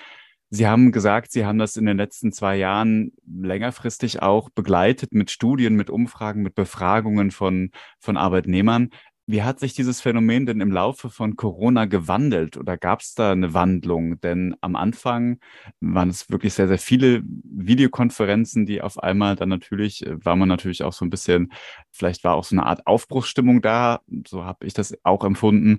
Sie 0.54 0.68
haben 0.68 0.92
gesagt, 0.92 1.32
Sie 1.32 1.44
haben 1.44 1.58
das 1.58 1.76
in 1.76 1.84
den 1.84 1.96
letzten 1.96 2.30
zwei 2.30 2.54
Jahren 2.56 3.11
längerfristig 3.26 4.23
auch 4.23 4.50
begleitet 4.50 5.12
mit 5.12 5.32
Studien, 5.32 5.75
mit 5.75 5.90
Umfragen, 5.90 6.42
mit 6.42 6.54
Befragungen 6.54 7.32
von, 7.32 7.73
von 7.99 8.16
Arbeitnehmern. 8.16 8.90
Wie 9.26 9.43
hat 9.43 9.59
sich 9.59 9.73
dieses 9.73 10.02
Phänomen 10.02 10.45
denn 10.45 10.61
im 10.61 10.71
Laufe 10.71 11.09
von 11.09 11.35
Corona 11.37 11.87
gewandelt 11.87 12.59
oder 12.59 12.76
gab 12.76 13.00
es 13.00 13.14
da 13.14 13.33
eine 13.33 13.54
Wandlung? 13.54 14.21
Denn 14.21 14.54
am 14.61 14.76
Anfang 14.76 15.38
waren 15.81 16.11
es 16.11 16.28
wirklich 16.28 16.52
sehr, 16.52 16.69
sehr 16.69 16.78
viele 16.78 17.23
Videokonferenzen, 17.25 18.66
die 18.66 18.83
auf 18.83 19.02
einmal 19.02 19.35
dann 19.35 19.49
natürlich, 19.49 20.04
äh, 20.07 20.23
war 20.23 20.37
man 20.37 20.49
natürlich 20.49 20.83
auch 20.83 20.93
so 20.93 21.07
ein 21.07 21.11
bisschen, 21.11 21.52
vielleicht 21.90 22.23
war 22.23 22.35
auch 22.35 22.45
so 22.45 22.54
eine 22.54 22.66
Art 22.66 22.87
Aufbruchsstimmung 22.87 23.62
da, 23.62 24.00
so 24.26 24.45
habe 24.45 24.66
ich 24.66 24.75
das 24.75 24.95
auch 25.04 25.25
empfunden, 25.25 25.78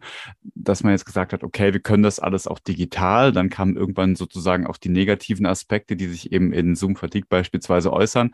dass 0.56 0.84
man 0.84 0.94
jetzt 0.94 1.06
gesagt 1.06 1.32
hat, 1.32 1.44
okay, 1.44 1.72
wir 1.72 1.82
können 1.82 2.04
das 2.04 2.20
alles 2.20 2.48
auch 2.48 2.58
digital. 2.58 3.32
Dann 3.32 3.50
kamen 3.52 3.76
irgendwann 3.78 4.16
sozusagen 4.16 4.66
auch 4.66 4.78
die 4.78 4.90
negativen 4.90 5.46
Aspekte, 5.46 5.96
die 5.96 6.08
sich 6.08 6.32
eben 6.32 6.52
in 6.52 6.76
Zoom 6.76 6.96
Fatigue 6.96 7.28
beispielsweise 7.30 7.94
äußern. 7.94 8.32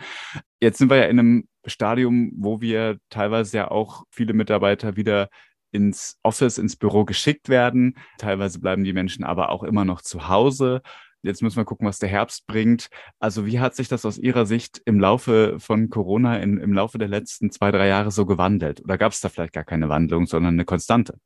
Jetzt 0.62 0.78
sind 0.78 0.90
wir 0.90 0.98
ja 0.98 1.06
in 1.06 1.20
einem 1.20 1.48
Stadium, 1.66 2.32
wo 2.36 2.62
wir 2.62 2.98
teilweise 3.10 3.58
ja 3.58 3.72
auch 3.72 4.04
viele 4.10 4.34
Mitarbeiter 4.34 4.96
wieder 4.96 5.30
ins 5.72 6.18
Office, 6.24 6.58
ins 6.58 6.76
Büro 6.76 7.06
geschickt 7.06 7.50
werden. 7.50 7.98
Teilweise 8.18 8.60
bleiben 8.60 8.84
die 8.84 8.94
Menschen 8.94 9.24
aber 9.24 9.50
auch 9.50 9.64
immer 9.64 9.86
noch 9.86 10.02
zu 10.02 10.28
Hause. 10.28 10.82
Jetzt 11.24 11.44
müssen 11.44 11.58
wir 11.58 11.66
gucken, 11.66 11.88
was 11.88 12.00
der 12.00 12.10
Herbst 12.10 12.48
bringt. 12.48 12.90
Also 13.20 13.46
wie 13.46 13.60
hat 13.60 13.76
sich 13.76 13.88
das 13.88 14.06
aus 14.06 14.18
Ihrer 14.18 14.46
Sicht 14.46 14.82
im 14.86 15.00
Laufe 15.00 15.60
von 15.60 15.90
Corona, 15.90 16.38
in, 16.38 16.58
im 16.58 16.74
Laufe 16.74 16.98
der 16.98 17.08
letzten 17.08 17.52
zwei, 17.52 17.72
drei 17.72 17.88
Jahre 17.88 18.12
so 18.12 18.26
gewandelt? 18.26 18.82
Oder 18.84 18.98
gab 18.98 19.12
es 19.12 19.22
da 19.22 19.30
vielleicht 19.30 19.54
gar 19.54 19.64
keine 19.64 19.88
Wandlung, 19.88 20.26
sondern 20.26 20.56
eine 20.56 20.66
Konstante? 20.66 21.18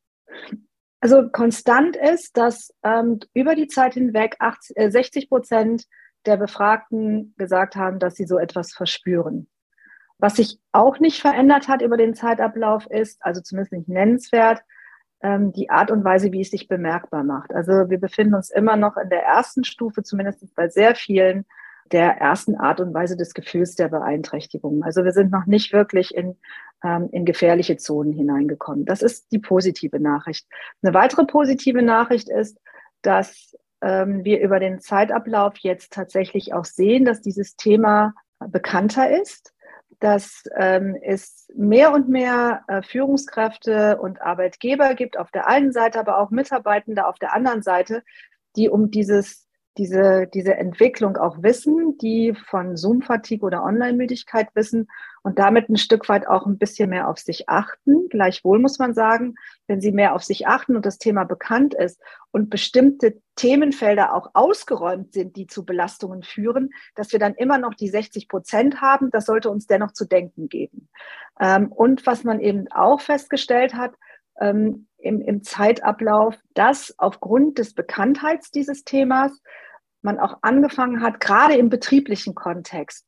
Also 1.00 1.30
konstant 1.30 1.96
ist, 1.96 2.36
dass 2.36 2.74
ähm, 2.84 3.20
über 3.34 3.56
die 3.56 3.68
Zeit 3.68 3.94
hinweg 3.94 4.36
80, 4.39 4.77
äh, 4.77 4.92
60 4.92 5.30
Prozent 5.30 5.86
der 6.25 6.38
Befragten 6.38 7.34
gesagt 7.38 7.75
haben, 7.75 8.00
dass 8.00 8.15
sie 8.15 8.25
so 8.25 8.38
etwas 8.38 8.74
verspüren. 8.74 9.48
Was 10.17 10.36
sich 10.36 10.60
auch 10.72 11.00
nicht 11.00 11.22
verändert 11.22 11.67
hat 11.67 11.81
über 11.81 11.98
den 11.98 12.13
Zeitablauf 12.13 12.86
ist, 12.89 13.24
also 13.24 13.41
zumindest 13.41 13.74
nicht 13.74 13.89
nennenswert, 13.89 14.62
ähm, 15.22 15.51
die 15.51 15.69
Art 15.69 15.91
und 15.91 16.03
Weise, 16.03 16.31
wie 16.31 16.41
es 16.41 16.51
sich 16.51 16.67
bemerkbar 16.67 17.24
macht. 17.24 17.53
Also 17.53 17.89
wir 17.89 18.00
befinden 18.00 18.36
uns 18.36 18.50
immer 18.50 18.77
noch 18.77 18.98
in 18.98 19.10
der 19.10 19.24
ersten 19.24 19.63
Stufe, 19.63 20.03
zumindest 20.03 20.55
bei 20.55 20.69
sehr 20.69 20.95
vielen, 20.95 21.45
der 21.91 22.17
ersten 22.17 22.55
Art 22.55 22.79
und 22.79 22.93
Weise 22.93 23.15
des 23.15 23.34
Gefühls 23.34 23.75
der 23.75 23.89
Beeinträchtigung. 23.89 24.84
Also 24.84 25.03
wir 25.03 25.12
sind 25.12 25.31
noch 25.31 25.45
nicht 25.45 25.72
wirklich 25.72 26.15
in, 26.15 26.38
ähm, 26.84 27.10
in 27.12 27.25
gefährliche 27.25 27.77
Zonen 27.77 28.13
hineingekommen. 28.13 28.86
Das 28.86 29.01
ist 29.01 29.31
die 29.31 29.39
positive 29.39 30.00
Nachricht. 30.00 30.48
Eine 30.81 30.93
weitere 30.93 31.25
positive 31.25 31.81
Nachricht 31.81 32.29
ist, 32.29 32.60
dass 33.01 33.55
ähm, 33.81 34.24
wir 34.24 34.41
über 34.41 34.60
den 34.60 34.79
Zeitablauf 34.79 35.57
jetzt 35.60 35.93
tatsächlich 35.93 36.53
auch 36.53 36.65
sehen, 36.65 37.05
dass 37.05 37.22
dieses 37.22 37.55
Thema 37.55 38.13
bekannter 38.39 39.10
ist 39.22 39.54
dass 39.99 40.43
ähm, 40.57 40.97
es 41.01 41.47
mehr 41.55 41.93
und 41.93 42.09
mehr 42.09 42.63
äh, 42.67 42.81
Führungskräfte 42.81 43.97
und 43.99 44.21
Arbeitgeber 44.21 44.95
gibt, 44.95 45.17
auf 45.17 45.31
der 45.31 45.47
einen 45.47 45.71
Seite, 45.71 45.99
aber 45.99 46.19
auch 46.19 46.31
Mitarbeitende 46.31 47.07
auf 47.07 47.17
der 47.19 47.33
anderen 47.33 47.61
Seite, 47.61 48.03
die 48.55 48.69
um 48.69 48.91
dieses 48.91 49.45
diese, 49.77 50.27
diese 50.33 50.55
Entwicklung 50.55 51.17
auch 51.17 51.43
wissen, 51.43 51.97
die 51.97 52.33
von 52.33 52.77
Zoom-Fatigue 52.77 53.45
oder 53.45 53.63
Online-Müdigkeit 53.63 54.47
wissen 54.53 54.87
und 55.25 55.39
damit 55.39 55.70
ein 55.70 55.77
Stück 55.77 56.08
weit 56.08 56.27
auch 56.27 56.46
ein 56.46 56.60
bisschen 56.60 56.91
mehr 56.91 57.10
auf 57.10 57.17
sich 57.17 57.50
achten. 57.50 58.10
Gleichwohl 58.10 58.60
muss 58.60 58.77
man 58.77 58.94
sagen, 58.94 59.34
wenn 59.65 59.82
sie 59.82 59.91
mehr 59.91 60.13
auf 60.13 60.24
sich 60.24 60.46
achten 60.46 60.75
und 60.75 60.86
das 60.86 61.00
Thema 61.00 61.24
bekannt 61.24 61.74
ist 61.74 62.00
und 62.29 62.51
bestimmte 62.51 63.20
Themenfelder 63.36 64.13
auch 64.13 64.29
ausgeräumt 64.36 65.13
sind, 65.13 65.36
die 65.36 65.48
zu 65.48 65.65
Belastungen 65.65 66.22
führen, 66.22 66.70
dass 66.94 67.12
wir 67.12 67.17
dann 67.17 67.34
immer 67.34 67.58
noch 67.58 67.74
die 67.74 67.89
60 67.89 68.27
Prozent 68.27 68.82
haben, 68.82 69.10
das 69.10 69.25
sollte 69.25 69.50
uns 69.50 69.65
dennoch 69.65 69.94
zu 69.94 70.05
denken 70.05 70.48
geben. 70.48 70.89
Ähm, 71.39 71.72
und 71.72 72.05
was 72.05 72.24
man 72.24 72.39
eben 72.39 72.72
auch 72.72 73.01
festgestellt 73.01 73.74
hat, 73.74 73.96
ähm, 74.39 74.86
im, 75.00 75.22
im 75.22 75.41
Zeitablauf, 75.41 76.36
dass 76.53 76.94
aufgrund 77.00 77.58
des 77.58 77.74
Bekanntheits 77.74 78.51
dieses 78.51 78.84
Themas 78.84 79.41
man 80.03 80.20
auch 80.20 80.38
angefangen 80.44 81.01
hat, 81.01 81.20
gerade 81.20 81.55
im 81.55 81.72
betrieblichen 81.72 82.36
Kontext, 82.36 83.08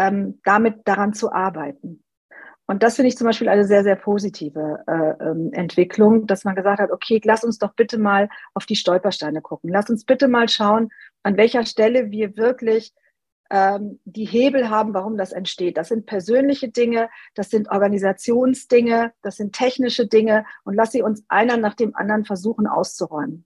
ähm, 0.00 0.40
damit 0.44 0.80
daran 0.86 1.12
zu 1.12 1.30
arbeiten. 1.30 2.02
Und 2.66 2.82
das 2.82 2.96
finde 2.96 3.08
ich 3.08 3.18
zum 3.18 3.26
Beispiel 3.26 3.48
eine 3.48 3.66
sehr, 3.66 3.82
sehr 3.82 3.96
positive 3.96 4.82
äh, 4.86 5.24
ähm, 5.24 5.52
Entwicklung, 5.52 6.26
dass 6.26 6.44
man 6.44 6.54
gesagt 6.54 6.80
hat, 6.80 6.90
okay, 6.90 7.20
lass 7.24 7.44
uns 7.44 7.58
doch 7.58 7.74
bitte 7.74 7.98
mal 7.98 8.28
auf 8.54 8.64
die 8.64 8.76
Stolpersteine 8.76 9.42
gucken. 9.42 9.70
Lass 9.70 9.90
uns 9.90 10.04
bitte 10.04 10.28
mal 10.28 10.48
schauen, 10.48 10.88
an 11.24 11.36
welcher 11.36 11.66
Stelle 11.66 12.10
wir 12.12 12.36
wirklich 12.36 12.94
ähm, 13.50 13.98
die 14.04 14.24
Hebel 14.24 14.70
haben, 14.70 14.94
warum 14.94 15.18
das 15.18 15.32
entsteht. 15.32 15.76
Das 15.76 15.88
sind 15.88 16.06
persönliche 16.06 16.68
Dinge, 16.68 17.10
das 17.34 17.50
sind 17.50 17.68
Organisationsdinge, 17.70 19.12
das 19.22 19.36
sind 19.36 19.52
technische 19.52 20.06
Dinge 20.06 20.44
und 20.64 20.74
lass 20.74 20.92
sie 20.92 21.02
uns 21.02 21.24
einer 21.28 21.56
nach 21.56 21.74
dem 21.74 21.96
anderen 21.96 22.24
versuchen 22.24 22.68
auszuräumen. 22.68 23.44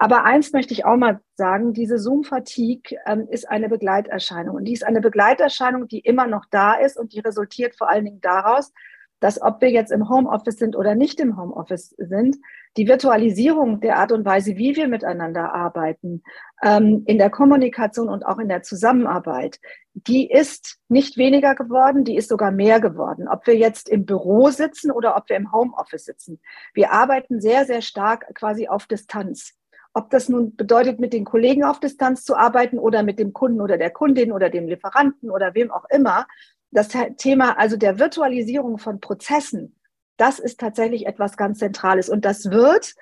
Aber 0.00 0.24
eins 0.24 0.52
möchte 0.52 0.72
ich 0.72 0.84
auch 0.84 0.96
mal 0.96 1.20
sagen, 1.34 1.72
diese 1.72 1.98
Zoom-Fatigue 1.98 2.98
ähm, 3.04 3.26
ist 3.28 3.48
eine 3.48 3.68
Begleiterscheinung. 3.68 4.54
Und 4.54 4.64
die 4.64 4.72
ist 4.72 4.86
eine 4.86 5.00
Begleiterscheinung, 5.00 5.88
die 5.88 5.98
immer 5.98 6.28
noch 6.28 6.44
da 6.52 6.74
ist 6.74 6.96
und 6.96 7.12
die 7.12 7.18
resultiert 7.18 7.76
vor 7.76 7.90
allen 7.90 8.04
Dingen 8.04 8.20
daraus, 8.20 8.72
dass 9.18 9.42
ob 9.42 9.60
wir 9.60 9.70
jetzt 9.70 9.90
im 9.90 10.08
Homeoffice 10.08 10.56
sind 10.56 10.76
oder 10.76 10.94
nicht 10.94 11.18
im 11.18 11.36
Homeoffice 11.36 11.96
sind, 11.98 12.36
die 12.76 12.86
Virtualisierung 12.86 13.80
der 13.80 13.98
Art 13.98 14.12
und 14.12 14.24
Weise, 14.24 14.56
wie 14.56 14.76
wir 14.76 14.86
miteinander 14.86 15.52
arbeiten, 15.52 16.22
ähm, 16.62 17.02
in 17.06 17.18
der 17.18 17.30
Kommunikation 17.30 18.08
und 18.08 18.24
auch 18.24 18.38
in 18.38 18.48
der 18.48 18.62
Zusammenarbeit, 18.62 19.58
die 19.94 20.30
ist 20.30 20.78
nicht 20.88 21.16
weniger 21.16 21.56
geworden, 21.56 22.04
die 22.04 22.16
ist 22.16 22.28
sogar 22.28 22.52
mehr 22.52 22.78
geworden. 22.78 23.26
Ob 23.26 23.48
wir 23.48 23.56
jetzt 23.56 23.88
im 23.88 24.06
Büro 24.06 24.50
sitzen 24.50 24.92
oder 24.92 25.16
ob 25.16 25.28
wir 25.28 25.36
im 25.36 25.50
Homeoffice 25.50 26.04
sitzen. 26.04 26.40
Wir 26.72 26.92
arbeiten 26.92 27.40
sehr, 27.40 27.64
sehr 27.64 27.82
stark 27.82 28.32
quasi 28.34 28.68
auf 28.68 28.86
Distanz. 28.86 29.57
Ob 29.94 30.10
das 30.10 30.28
nun 30.28 30.54
bedeutet, 30.54 31.00
mit 31.00 31.12
den 31.12 31.24
Kollegen 31.24 31.64
auf 31.64 31.80
Distanz 31.80 32.24
zu 32.24 32.36
arbeiten 32.36 32.78
oder 32.78 33.02
mit 33.02 33.18
dem 33.18 33.32
Kunden 33.32 33.60
oder 33.60 33.78
der 33.78 33.90
Kundin 33.90 34.32
oder 34.32 34.50
dem 34.50 34.68
Lieferanten 34.68 35.30
oder 35.30 35.54
wem 35.54 35.70
auch 35.70 35.86
immer, 35.90 36.26
das 36.70 36.88
Thema 37.16 37.58
also 37.58 37.76
der 37.76 37.98
Virtualisierung 37.98 38.78
von 38.78 39.00
Prozessen, 39.00 39.74
das 40.18 40.38
ist 40.38 40.60
tatsächlich 40.60 41.06
etwas 41.06 41.36
ganz 41.36 41.58
Zentrales. 41.58 42.08
Und 42.08 42.24
das 42.24 42.50
wird, 42.50 42.94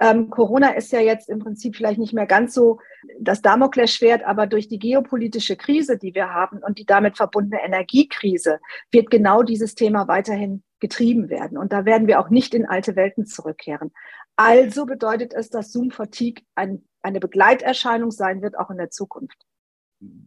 ähm, 0.00 0.30
Corona 0.30 0.70
ist 0.70 0.90
ja 0.92 1.00
jetzt 1.00 1.28
im 1.28 1.38
Prinzip 1.38 1.76
vielleicht 1.76 1.98
nicht 1.98 2.12
mehr 2.12 2.26
ganz 2.26 2.54
so 2.54 2.80
das 3.20 3.42
Damoklesschwert, 3.42 4.24
aber 4.24 4.46
durch 4.46 4.68
die 4.68 4.78
geopolitische 4.78 5.56
Krise, 5.56 5.98
die 5.98 6.14
wir 6.14 6.30
haben 6.30 6.58
und 6.58 6.78
die 6.78 6.86
damit 6.86 7.16
verbundene 7.16 7.62
Energiekrise, 7.62 8.58
wird 8.90 9.10
genau 9.10 9.42
dieses 9.42 9.74
Thema 9.74 10.08
weiterhin 10.08 10.64
getrieben 10.80 11.28
werden. 11.28 11.56
Und 11.56 11.72
da 11.72 11.84
werden 11.84 12.08
wir 12.08 12.18
auch 12.18 12.30
nicht 12.30 12.54
in 12.54 12.66
alte 12.66 12.96
Welten 12.96 13.26
zurückkehren. 13.26 13.92
Also 14.36 14.86
bedeutet 14.86 15.32
es, 15.32 15.50
dass 15.50 15.72
Zoom-Fatigue 15.72 16.44
ein, 16.54 16.84
eine 17.02 17.20
Begleiterscheinung 17.20 18.10
sein 18.10 18.42
wird, 18.42 18.58
auch 18.58 18.70
in 18.70 18.78
der 18.78 18.90
Zukunft 18.90 19.44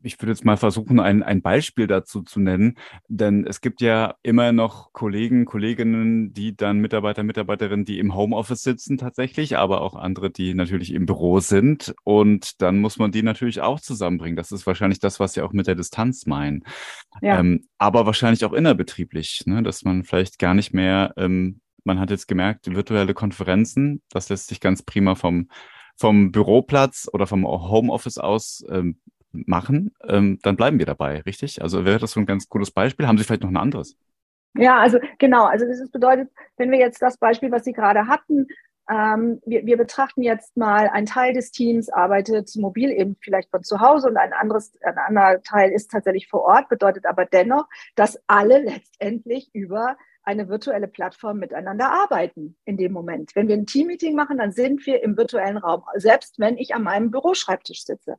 ich 0.04 0.20
würde 0.20 0.32
jetzt 0.32 0.46
mal 0.46 0.58
versuchen, 0.58 1.00
ein, 1.00 1.24
ein 1.24 1.42
Beispiel 1.42 1.88
dazu 1.88 2.22
zu 2.22 2.40
nennen, 2.40 2.76
denn 3.08 3.46
es 3.46 3.62
gibt 3.62 3.82
ja 3.82 4.16
immer 4.24 4.52
noch 4.52 4.94
Kollegen, 4.94 5.46
Kolleginnen, 5.46 6.34
die 6.34 6.56
dann 6.56 6.80
Mitarbeiter, 6.80 7.24
Mitarbeiterinnen, 7.24 7.86
die 7.86 8.00
im 8.00 8.16
Homeoffice 8.16 8.64
sitzen 8.64 8.98
tatsächlich, 8.98 9.58
aber 9.58 9.82
auch 9.82 9.96
andere, 9.96 10.30
die 10.30 10.54
natürlich 10.54 10.94
im 10.94 11.06
Büro 11.06 11.40
sind. 11.40 11.94
Und 12.04 12.62
dann 12.62 12.80
muss 12.80 12.98
man 12.98 13.12
die 13.12 13.24
natürlich 13.24 13.62
auch 13.62 13.80
zusammenbringen. 13.80 14.38
Das 14.38 14.52
ist 14.52 14.66
wahrscheinlich 14.66 15.00
das, 15.00 15.20
was 15.20 15.34
Sie 15.34 15.42
auch 15.42 15.54
mit 15.54 15.68
der 15.68 15.76
Distanz 15.76 16.26
meinen. 16.26 16.64
Ja. 17.22 17.40
Ähm, 17.40 17.68
aber 17.78 18.06
wahrscheinlich 18.06 18.46
auch 18.46 18.54
innerbetrieblich, 18.54 19.44
ne? 19.46 19.64
dass 19.64 19.84
man 19.84 20.04
vielleicht 20.04 20.40
gar 20.40 20.54
nicht 20.54 20.74
mehr, 20.74 21.14
ähm, 21.18 21.62
man 21.88 22.00
hat 22.00 22.12
jetzt 22.12 22.27
gemerkt, 22.27 22.74
virtuelle 22.74 23.15
Konferenzen, 23.15 24.03
das 24.12 24.29
lässt 24.29 24.48
sich 24.48 24.60
ganz 24.62 24.84
prima 24.84 25.15
vom 25.15 25.50
vom 26.00 26.32
Büroplatz 26.32 27.10
oder 27.12 27.25
vom 27.25 27.44
Homeoffice 27.46 28.20
aus 28.20 28.63
ähm, 28.70 29.00
machen, 29.32 29.96
ähm, 30.08 30.39
dann 30.44 30.56
bleiben 30.56 30.79
wir 30.79 30.86
dabei, 30.86 31.22
richtig? 31.22 31.62
Also 31.62 31.86
wäre 31.86 32.00
das 32.00 32.12
so 32.12 32.20
ein 32.20 32.25
ganz 32.25 32.50
cooles 32.50 32.72
Beispiel. 32.72 33.08
Haben 33.08 33.17
Sie 33.17 33.24
vielleicht 33.24 33.41
noch 33.41 33.50
ein 33.50 33.58
anderes? 33.58 33.98
Ja, 34.56 34.77
also 34.77 35.00
genau. 35.17 35.46
Also 35.46 35.65
das 35.65 35.89
bedeutet, 35.91 36.29
wenn 36.58 36.72
wir 36.72 36.79
jetzt 36.79 37.01
das 37.01 37.17
Beispiel, 37.17 37.51
was 37.51 37.63
Sie 37.63 37.74
gerade 37.74 38.08
hatten, 38.08 38.48
ähm, 38.89 39.41
wir, 39.46 39.65
wir 39.65 39.77
betrachten 39.77 40.22
jetzt 40.22 40.56
mal, 40.56 40.89
ein 40.91 41.06
Teil 41.06 41.34
des 41.34 41.51
Teams 41.51 41.89
arbeitet 41.89 42.56
mobil 42.56 42.91
eben 42.91 43.17
vielleicht 43.20 43.50
von 43.50 43.63
zu 43.63 43.82
Hause 43.82 44.08
und 44.08 44.17
ein 44.17 44.34
anderes, 44.34 44.74
ein 44.82 44.98
anderer 44.98 45.41
Teil 45.41 45.72
ist 45.72 45.91
tatsächlich 45.91 46.27
vor 46.27 46.44
Ort, 46.44 46.70
bedeutet 46.70 47.06
aber 47.06 47.25
dennoch, 47.25 47.67
dass 47.96 48.20
alle 48.27 48.60
letztendlich 48.60 49.50
über 49.53 49.98
eine 50.27 50.50
virtuelle 50.50 50.89
Plattform 50.89 51.39
miteinander 51.39 51.89
arbeiten 51.89 52.57
in 52.65 52.75
dem 52.75 52.91
Moment. 52.91 53.34
Wenn 53.34 53.48
wir 53.48 53.55
ein 53.55 53.65
Teammeeting 53.65 54.13
machen, 54.13 54.38
dann 54.39 54.51
sind 54.51 54.86
wir 54.86 55.01
im 55.01 55.15
virtuellen 55.15 55.55
Raum, 55.55 55.84
selbst 55.96 56.38
wenn 56.38 56.57
ich 56.57 56.75
an 56.75 56.84
meinem 56.84 57.12
Büroschreibtisch 57.12 57.86
sitze. 57.86 58.17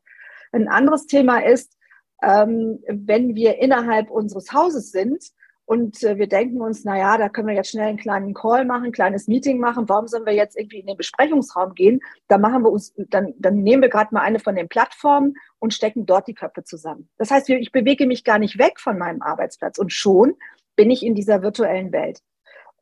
Ein 0.50 0.68
anderes 0.68 1.06
Thema 1.06 1.44
ist, 1.44 1.76
ähm, 2.22 2.82
wenn 2.88 3.34
wir 3.34 3.58
innerhalb 3.58 4.10
unseres 4.10 4.54
Hauses 4.54 4.90
sind 4.90 5.22
und 5.66 6.02
äh, 6.02 6.16
wir 6.16 6.28
denken 6.28 6.62
uns, 6.62 6.82
na 6.86 6.96
ja, 6.96 7.18
da 7.18 7.28
können 7.28 7.48
wir 7.48 7.54
jetzt 7.54 7.72
schnell 7.72 7.88
einen 7.88 7.98
kleinen 7.98 8.32
Call 8.32 8.64
machen, 8.64 8.86
ein 8.86 8.92
kleines 8.92 9.28
Meeting 9.28 9.60
machen. 9.60 9.86
Warum 9.86 10.08
sollen 10.08 10.24
wir 10.24 10.32
jetzt 10.32 10.56
irgendwie 10.56 10.78
in 10.78 10.86
den 10.86 10.96
Besprechungsraum 10.96 11.74
gehen? 11.74 12.00
Da 12.28 12.38
machen 12.38 12.62
wir 12.62 12.72
uns, 12.72 12.94
dann, 12.96 13.34
dann 13.36 13.62
nehmen 13.62 13.82
wir 13.82 13.90
gerade 13.90 14.14
mal 14.14 14.22
eine 14.22 14.38
von 14.38 14.56
den 14.56 14.70
Plattformen 14.70 15.34
und 15.58 15.74
stecken 15.74 16.06
dort 16.06 16.26
die 16.26 16.32
Köpfe 16.32 16.64
zusammen. 16.64 17.10
Das 17.18 17.30
heißt, 17.30 17.50
ich 17.50 17.70
bewege 17.70 18.06
mich 18.06 18.24
gar 18.24 18.38
nicht 18.38 18.58
weg 18.58 18.80
von 18.80 18.96
meinem 18.96 19.20
Arbeitsplatz 19.20 19.76
und 19.76 19.92
schon 19.92 20.36
bin 20.78 20.92
ich 20.92 21.04
in 21.04 21.16
dieser 21.16 21.42
virtuellen 21.42 21.90
Welt. 21.90 22.20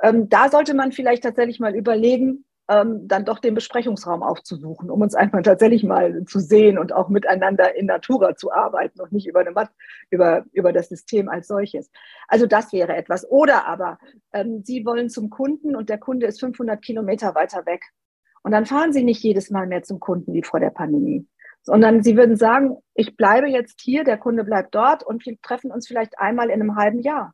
Ähm, 0.02 0.28
da 0.28 0.50
sollte 0.50 0.74
man 0.74 0.92
vielleicht 0.92 1.22
tatsächlich 1.22 1.60
mal 1.60 1.74
überlegen, 1.74 2.44
ähm, 2.68 3.08
dann 3.08 3.24
doch 3.24 3.38
den 3.38 3.54
Besprechungsraum 3.54 4.22
aufzusuchen, 4.22 4.90
um 4.90 5.00
uns 5.00 5.14
einfach 5.14 5.40
tatsächlich 5.40 5.82
mal 5.82 6.22
zu 6.26 6.38
sehen 6.38 6.78
und 6.78 6.92
auch 6.92 7.08
miteinander 7.08 7.74
in 7.74 7.86
Natura 7.86 8.36
zu 8.36 8.52
arbeiten 8.52 9.00
und 9.00 9.12
nicht 9.12 9.26
über 9.26 9.40
eine 9.40 9.52
Mat 9.52 9.70
über, 10.10 10.44
über 10.52 10.74
das 10.74 10.90
System 10.90 11.30
als 11.30 11.48
solches. 11.48 11.90
Also 12.28 12.44
das 12.44 12.70
wäre 12.74 12.94
etwas. 12.94 13.26
Oder 13.30 13.66
aber, 13.66 13.98
ähm, 14.34 14.60
Sie 14.62 14.84
wollen 14.84 15.08
zum 15.08 15.30
Kunden 15.30 15.74
und 15.74 15.88
der 15.88 15.98
Kunde 15.98 16.26
ist 16.26 16.40
500 16.40 16.82
Kilometer 16.82 17.34
weiter 17.34 17.64
weg. 17.64 17.82
Und 18.42 18.52
dann 18.52 18.66
fahren 18.66 18.92
Sie 18.92 19.04
nicht 19.04 19.22
jedes 19.22 19.50
Mal 19.50 19.66
mehr 19.66 19.84
zum 19.84 20.00
Kunden 20.00 20.34
wie 20.34 20.42
vor 20.42 20.60
der 20.60 20.70
Pandemie, 20.70 21.26
sondern 21.62 22.02
Sie 22.02 22.14
würden 22.14 22.36
sagen, 22.36 22.76
ich 22.92 23.16
bleibe 23.16 23.48
jetzt 23.48 23.80
hier, 23.80 24.04
der 24.04 24.18
Kunde 24.18 24.44
bleibt 24.44 24.74
dort 24.74 25.02
und 25.02 25.24
wir 25.24 25.40
treffen 25.40 25.70
uns 25.70 25.88
vielleicht 25.88 26.18
einmal 26.18 26.48
in 26.50 26.60
einem 26.60 26.76
halben 26.76 27.00
Jahr 27.00 27.32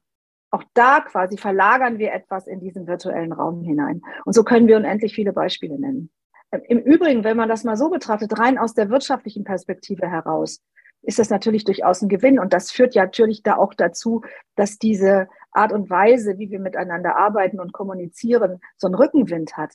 auch 0.53 0.63
da 0.75 1.01
quasi 1.01 1.39
verlagern 1.39 1.99
wir 1.99 2.13
etwas 2.13 2.47
in 2.47 2.61
diesen 2.61 2.87
virtuellen 2.87 3.33
Raum 3.33 3.63
hinein. 3.63 4.03
Und 4.25 4.35
so 4.35 4.45
können 4.45 4.69
wir 4.69 4.77
unendlich 4.77 5.15
viele 5.15 5.33
Beispiele 5.33 5.79
nennen. 5.79 6.11
Im 6.69 6.79
Übrigen, 6.79 7.25
wenn 7.25 7.39
man 7.39 7.49
das 7.49 7.65
mal 7.65 7.77
so 7.77 7.89
betrachtet, 7.89 8.39
rein 8.39 8.59
aus 8.59 8.75
der 8.75 8.91
wirtschaftlichen 8.91 9.45
Perspektive 9.45 10.07
heraus, 10.07 10.63
ist 11.01 11.19
das 11.19 11.31
natürlich 11.31 11.65
durchaus 11.65 12.03
ein 12.03 12.11
Gewinn. 12.11 12.39
Und 12.39 12.53
das 12.53 12.71
führt 12.71 12.95
ja 12.95 13.05
natürlich 13.05 13.43
da 13.43 13.57
auch 13.57 13.73
dazu, 13.73 14.23
dass 14.55 14.79
diese 14.79 15.29
Art 15.53 15.73
und 15.73 15.89
Weise, 15.89 16.39
wie 16.39 16.51
wir 16.51 16.61
miteinander 16.61 17.17
arbeiten 17.17 17.59
und 17.59 17.73
kommunizieren, 17.73 18.61
so 18.77 18.87
einen 18.87 18.95
Rückenwind 18.95 19.57
hat. 19.57 19.73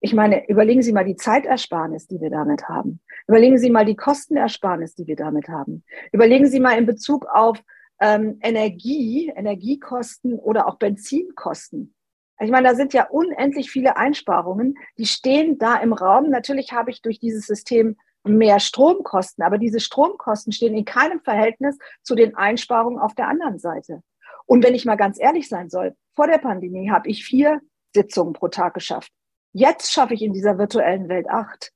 Ich 0.00 0.14
meine, 0.14 0.48
überlegen 0.48 0.82
Sie 0.82 0.92
mal 0.92 1.04
die 1.04 1.16
Zeitersparnis, 1.16 2.06
die 2.06 2.20
wir 2.20 2.30
damit 2.30 2.68
haben. 2.68 3.00
Überlegen 3.28 3.58
Sie 3.58 3.70
mal 3.70 3.84
die 3.84 3.96
Kostenersparnis, 3.96 4.94
die 4.94 5.06
wir 5.06 5.16
damit 5.16 5.48
haben. 5.48 5.84
Überlegen 6.12 6.46
Sie 6.46 6.60
mal 6.60 6.76
in 6.78 6.86
Bezug 6.86 7.26
auf 7.26 7.62
ähm, 8.00 8.38
Energie, 8.42 9.32
Energiekosten 9.34 10.38
oder 10.38 10.66
auch 10.68 10.76
Benzinkosten. 10.76 11.94
Ich 12.40 12.50
meine, 12.50 12.68
da 12.68 12.74
sind 12.74 12.92
ja 12.92 13.08
unendlich 13.08 13.70
viele 13.70 13.96
Einsparungen, 13.96 14.76
die 14.98 15.06
stehen 15.06 15.58
da 15.58 15.76
im 15.76 15.92
Raum. 15.92 16.30
Natürlich 16.30 16.72
habe 16.72 16.90
ich 16.90 17.00
durch 17.00 17.20
dieses 17.20 17.46
System 17.46 17.96
mehr 18.24 18.58
Stromkosten, 18.58 19.44
aber 19.44 19.58
diese 19.58 19.80
Stromkosten 19.80 20.52
stehen 20.52 20.74
in 20.74 20.84
keinem 20.84 21.20
Verhältnis 21.20 21.78
zu 22.02 22.14
den 22.14 22.34
Einsparungen 22.34 22.98
auf 22.98 23.14
der 23.14 23.28
anderen 23.28 23.58
Seite. 23.58 24.02
Und 24.46 24.64
wenn 24.64 24.74
ich 24.74 24.84
mal 24.84 24.96
ganz 24.96 25.20
ehrlich 25.20 25.48
sein 25.48 25.70
soll, 25.70 25.94
vor 26.14 26.26
der 26.26 26.38
Pandemie 26.38 26.90
habe 26.90 27.08
ich 27.08 27.24
vier 27.24 27.60
Sitzungen 27.94 28.32
pro 28.32 28.48
Tag 28.48 28.74
geschafft. 28.74 29.12
Jetzt 29.52 29.92
schaffe 29.92 30.14
ich 30.14 30.22
in 30.22 30.32
dieser 30.32 30.58
virtuellen 30.58 31.08
Welt 31.08 31.28
acht. 31.28 31.72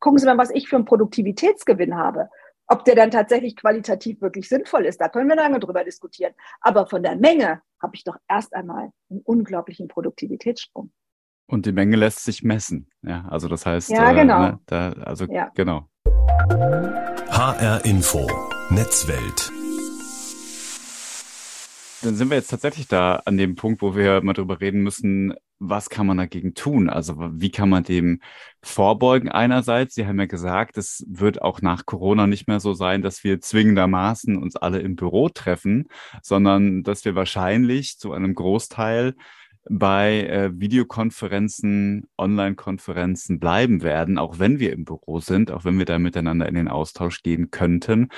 Gucken 0.00 0.18
Sie 0.18 0.26
mal, 0.26 0.36
was 0.36 0.50
ich 0.50 0.68
für 0.68 0.76
einen 0.76 0.84
Produktivitätsgewinn 0.84 1.96
habe. 1.96 2.28
Ob 2.66 2.84
der 2.86 2.94
dann 2.94 3.10
tatsächlich 3.10 3.56
qualitativ 3.56 4.22
wirklich 4.22 4.48
sinnvoll 4.48 4.86
ist, 4.86 5.00
da 5.00 5.08
können 5.08 5.28
wir 5.28 5.36
lange 5.36 5.60
drüber 5.60 5.84
diskutieren. 5.84 6.32
Aber 6.60 6.86
von 6.86 7.02
der 7.02 7.16
Menge 7.16 7.60
habe 7.80 7.94
ich 7.94 8.04
doch 8.04 8.16
erst 8.26 8.54
einmal 8.54 8.90
einen 9.10 9.20
unglaublichen 9.24 9.86
Produktivitätssprung. 9.88 10.90
Und 11.46 11.66
die 11.66 11.72
Menge 11.72 11.96
lässt 11.96 12.24
sich 12.24 12.42
messen. 12.42 12.88
Ja, 13.02 13.26
also 13.28 13.48
das 13.48 13.66
heißt, 13.66 13.90
ja, 13.90 14.12
äh, 14.12 14.14
genau. 14.14 14.38
ne, 14.40 14.60
da, 14.64 14.92
also 14.92 15.26
Ja. 15.26 15.50
genau. 15.54 15.88
HR 17.28 17.84
Info 17.84 18.26
Netzwelt. 18.70 19.52
Dann 22.02 22.14
sind 22.14 22.30
wir 22.30 22.38
jetzt 22.38 22.48
tatsächlich 22.48 22.88
da 22.88 23.16
an 23.26 23.36
dem 23.36 23.56
Punkt, 23.56 23.82
wo 23.82 23.94
wir 23.94 24.22
mal 24.22 24.32
drüber 24.32 24.60
reden 24.60 24.82
müssen, 24.82 25.34
was 25.68 25.90
kann 25.90 26.06
man 26.06 26.18
dagegen 26.18 26.54
tun? 26.54 26.88
Also 26.88 27.16
wie 27.18 27.50
kann 27.50 27.68
man 27.68 27.84
dem 27.84 28.20
vorbeugen 28.62 29.28
einerseits? 29.28 29.94
Sie 29.94 30.06
haben 30.06 30.18
ja 30.18 30.26
gesagt, 30.26 30.78
es 30.78 31.04
wird 31.08 31.42
auch 31.42 31.62
nach 31.62 31.86
Corona 31.86 32.26
nicht 32.26 32.48
mehr 32.48 32.60
so 32.60 32.74
sein, 32.74 33.02
dass 33.02 33.24
wir 33.24 33.40
zwingendermaßen 33.40 34.36
uns 34.36 34.56
alle 34.56 34.80
im 34.80 34.96
Büro 34.96 35.28
treffen, 35.28 35.88
sondern 36.22 36.82
dass 36.82 37.04
wir 37.04 37.14
wahrscheinlich 37.14 37.98
zu 37.98 38.12
einem 38.12 38.34
Großteil 38.34 39.14
bei 39.70 40.26
äh, 40.26 40.50
Videokonferenzen, 40.54 42.06
Online-Konferenzen 42.18 43.40
bleiben 43.40 43.82
werden, 43.82 44.18
auch 44.18 44.38
wenn 44.38 44.58
wir 44.58 44.72
im 44.72 44.84
Büro 44.84 45.20
sind, 45.20 45.50
auch 45.50 45.64
wenn 45.64 45.78
wir 45.78 45.86
da 45.86 45.98
miteinander 45.98 46.46
in 46.48 46.54
den 46.54 46.68
Austausch 46.68 47.22
gehen 47.22 47.50
könnten. 47.50 48.10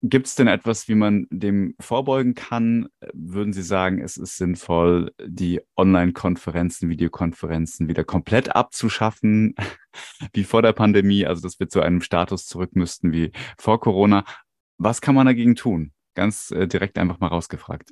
Gibt 0.00 0.28
es 0.28 0.36
denn 0.36 0.46
etwas, 0.46 0.86
wie 0.86 0.94
man 0.94 1.26
dem 1.30 1.74
vorbeugen 1.80 2.34
kann? 2.34 2.88
Würden 3.12 3.52
Sie 3.52 3.62
sagen, 3.62 4.00
es 4.00 4.16
ist 4.16 4.36
sinnvoll, 4.36 5.12
die 5.20 5.60
Online-Konferenzen, 5.76 6.88
Videokonferenzen 6.88 7.88
wieder 7.88 8.04
komplett 8.04 8.54
abzuschaffen, 8.54 9.56
wie 10.32 10.44
vor 10.44 10.62
der 10.62 10.72
Pandemie, 10.72 11.26
also 11.26 11.42
dass 11.42 11.58
wir 11.58 11.68
zu 11.68 11.80
einem 11.80 12.00
Status 12.00 12.46
zurück 12.46 12.76
müssten 12.76 13.12
wie 13.12 13.32
vor 13.58 13.80
Corona? 13.80 14.24
Was 14.76 15.00
kann 15.00 15.16
man 15.16 15.26
dagegen 15.26 15.56
tun? 15.56 15.92
Ganz 16.14 16.52
äh, 16.52 16.68
direkt 16.68 16.96
einfach 16.96 17.18
mal 17.18 17.26
rausgefragt. 17.26 17.90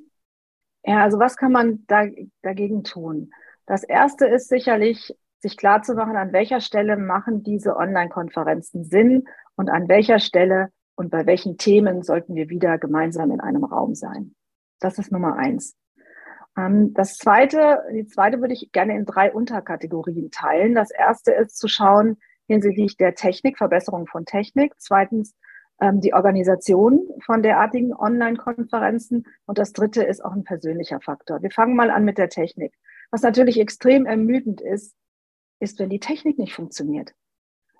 Ja, 0.85 1.03
also 1.03 1.19
was 1.19 1.35
kann 1.35 1.51
man 1.51 1.83
da, 1.87 2.05
dagegen 2.41 2.85
tun? 2.85 3.31
Das 3.65 3.83
erste 3.83 4.25
ist 4.27 4.47
sicherlich, 4.47 5.13
sich 5.39 5.57
klarzumachen, 5.57 6.15
an 6.15 6.31
welcher 6.31 6.61
Stelle 6.61 6.95
machen 6.95 7.43
diese 7.43 7.75
Online-Konferenzen 7.75 8.85
Sinn 8.85 9.25
und 9.57 9.69
an 9.69 9.89
welcher 9.89 10.19
Stelle 10.19 10.69
und 10.97 11.11
bei 11.11 11.25
welchen 11.25 11.57
Themen 11.57 12.03
sollten 12.03 12.35
wir 12.35 12.49
wieder 12.49 12.77
gemeinsam 12.77 13.31
in 13.31 13.39
einem 13.39 13.63
Raum 13.63 13.95
sein. 13.95 14.35
Das 14.79 14.97
ist 14.97 15.11
Nummer 15.11 15.37
eins. 15.37 15.77
Ähm, 16.57 16.93
das 16.93 17.17
zweite, 17.17 17.83
die 17.93 18.07
zweite 18.07 18.41
würde 18.41 18.53
ich 18.53 18.71
gerne 18.71 18.95
in 18.95 19.05
drei 19.05 19.31
Unterkategorien 19.31 20.31
teilen. 20.31 20.75
Das 20.75 20.91
erste 20.91 21.31
ist 21.31 21.57
zu 21.57 21.67
schauen 21.67 22.17
hinsichtlich 22.47 22.97
der 22.97 23.13
Technik, 23.13 23.57
Verbesserung 23.57 24.07
von 24.07 24.25
Technik. 24.25 24.73
Zweitens 24.77 25.35
ähm, 25.79 26.01
die 26.01 26.13
Organisation 26.13 27.07
von 27.23 27.43
derartigen 27.43 27.93
Online-Konferenzen. 27.93 29.27
Und 29.45 29.59
das 29.59 29.73
dritte 29.73 30.03
ist 30.03 30.25
auch 30.25 30.31
ein 30.31 30.43
persönlicher 30.43 30.99
Faktor. 30.99 31.43
Wir 31.43 31.51
fangen 31.51 31.75
mal 31.75 31.91
an 31.91 32.05
mit 32.05 32.17
der 32.17 32.29
Technik. 32.29 32.73
Was 33.11 33.21
natürlich 33.21 33.59
extrem 33.59 34.05
ermüdend 34.05 34.61
ist, 34.61 34.95
ist, 35.59 35.79
wenn 35.79 35.89
die 35.89 35.99
Technik 35.99 36.39
nicht 36.39 36.53
funktioniert. 36.53 37.13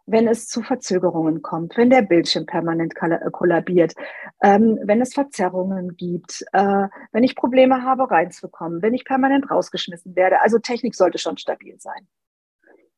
Wenn 0.09 0.27
es 0.27 0.47
zu 0.47 0.61
Verzögerungen 0.63 1.41
kommt, 1.41 1.75
wenn 1.75 1.89
der 1.89 2.01
Bildschirm 2.01 2.45
permanent 2.45 2.95
kollabiert, 2.95 3.93
ähm, 4.41 4.79
wenn 4.83 5.01
es 5.01 5.13
Verzerrungen 5.13 5.97
gibt, 5.97 6.45
äh, 6.53 6.87
wenn 7.11 7.23
ich 7.23 7.35
Probleme 7.35 7.83
habe, 7.83 8.09
reinzukommen, 8.09 8.81
wenn 8.81 8.93
ich 8.93 9.03
permanent 9.03 9.51
rausgeschmissen 9.51 10.15
werde. 10.15 10.41
Also 10.41 10.59
Technik 10.59 10.95
sollte 10.95 11.17
schon 11.17 11.37
stabil 11.37 11.75
sein. 11.79 12.07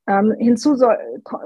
Ähm, 0.08 0.36
hinzu 0.38 0.76
soll, 0.76 0.98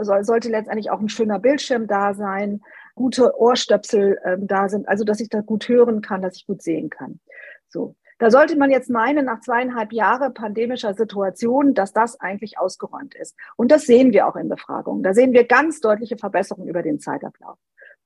soll, 0.02 0.24
sollte 0.24 0.50
letztendlich 0.50 0.92
auch 0.92 1.00
ein 1.00 1.10
schöner 1.10 1.40
Bildschirm 1.40 1.88
da 1.88 2.14
sein, 2.14 2.62
gute 2.96 3.38
Ohrstöpsel 3.38 4.20
ähm, 4.26 4.48
da 4.48 4.70
sind, 4.70 4.88
also 4.88 5.04
dass 5.04 5.20
ich 5.20 5.30
da 5.30 5.42
gut 5.42 5.68
hören 5.68 6.02
kann, 6.02 6.22
dass 6.22 6.38
ich 6.38 6.46
gut 6.46 6.62
sehen 6.62 6.90
kann. 6.90 7.20
So. 7.68 7.96
Da 8.24 8.32
sollte 8.32 8.56
man 8.56 8.72
jetzt 8.72 8.90
meinen, 8.90 9.26
nach 9.26 9.42
zweieinhalb 9.42 9.92
Jahren 9.92 10.34
pandemischer 10.34 10.94
Situation, 10.94 11.74
dass 11.74 11.92
das 11.92 12.22
eigentlich 12.22 12.58
ausgeräumt 12.58 13.16
ist. 13.16 13.36
Und 13.58 13.70
das 13.70 13.82
sehen 13.82 14.14
wir 14.14 14.26
auch 14.26 14.38
in 14.38 14.48
Befragungen. 14.48 15.04
Da 15.04 15.14
sehen 15.14 15.34
wir 15.34 15.44
ganz 15.44 15.82
deutliche 15.82 16.16
Verbesserungen 16.16 16.70
über 16.70 16.84
den 16.84 17.02
Zeitablauf. 17.02 17.58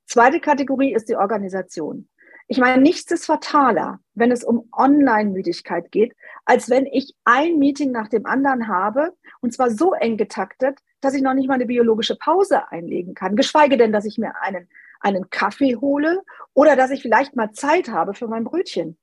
Zweite 0.08 0.40
Kategorie 0.40 0.92
ist 0.92 1.08
die 1.08 1.18
Organisation. 1.18 2.10
Ich 2.48 2.58
meine, 2.58 2.82
nichts 2.82 3.12
ist 3.12 3.28
fataler, 3.28 4.00
wenn 4.16 4.32
es 4.32 4.44
um 4.44 4.68
Online-Müdigkeit 4.76 5.92
geht, 5.92 6.16
als 6.46 6.68
wenn 6.68 6.88
ich 6.88 7.14
ein 7.24 7.60
Meeting 7.60 7.92
nach 7.92 8.08
dem 8.08 8.26
anderen 8.26 8.68
habe 8.68 9.14
und 9.42 9.54
zwar 9.54 9.70
so 9.70 9.94
eng 9.94 10.18
getaktet, 10.18 10.80
dass 11.00 11.14
ich 11.14 11.22
noch 11.22 11.36
nicht 11.36 11.48
mal 11.48 11.54
eine 11.54 11.68
biologische 11.68 12.16
Pause 12.16 12.72
einlegen 12.72 13.14
kann, 13.14 13.36
geschweige 13.36 13.78
denn, 13.78 13.92
dass 13.92 14.06
ich 14.06 14.18
mir 14.18 14.34
einen, 14.42 14.68
einen 15.00 15.30
Kaffee 15.30 15.76
hole 15.76 16.24
oder 16.56 16.76
dass 16.76 16.90
ich 16.90 17.04
vielleicht 17.04 17.36
mal 17.36 17.52
Zeit 17.52 17.90
habe 17.90 18.16
für 18.16 18.28
mein 18.28 18.46
Brötchen. 18.46 18.98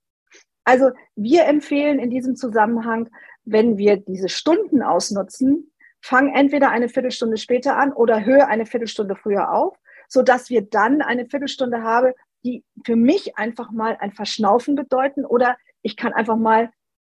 Also 0.65 0.91
wir 1.15 1.45
empfehlen 1.45 1.99
in 1.99 2.11
diesem 2.11 2.37
Zusammenhang, 2.37 3.11
wenn 3.45 3.77
wir 3.77 3.99
diese 3.99 4.29
Stunden 4.29 4.83
ausnutzen, 4.83 5.71
fang 6.01 6.35
entweder 6.35 6.71
eine 6.71 6.89
Viertelstunde 6.89 7.37
später 7.37 7.77
an 7.77 7.93
oder 7.93 8.25
höre 8.25 8.49
eine 8.49 8.67
Viertelstunde 8.67 9.17
früher 9.17 9.53
auf, 9.53 9.77
so 10.09 10.23
dass 10.23 10.51
wir 10.51 10.63
dann 10.63 11.03
eine 11.03 11.27
Viertelstunde 11.27 11.83
haben, 11.83 12.13
die 12.45 12.65
für 12.85 12.97
mich 12.97 13.39
einfach 13.39 13.71
mal 13.71 13.97
ein 14.01 14.13
Verschnaufen 14.13 14.75
bedeuten 14.75 15.25
oder 15.25 15.57
ich 15.83 15.97
kann 15.97 16.13
einfach 16.13 16.37
mal 16.37 16.71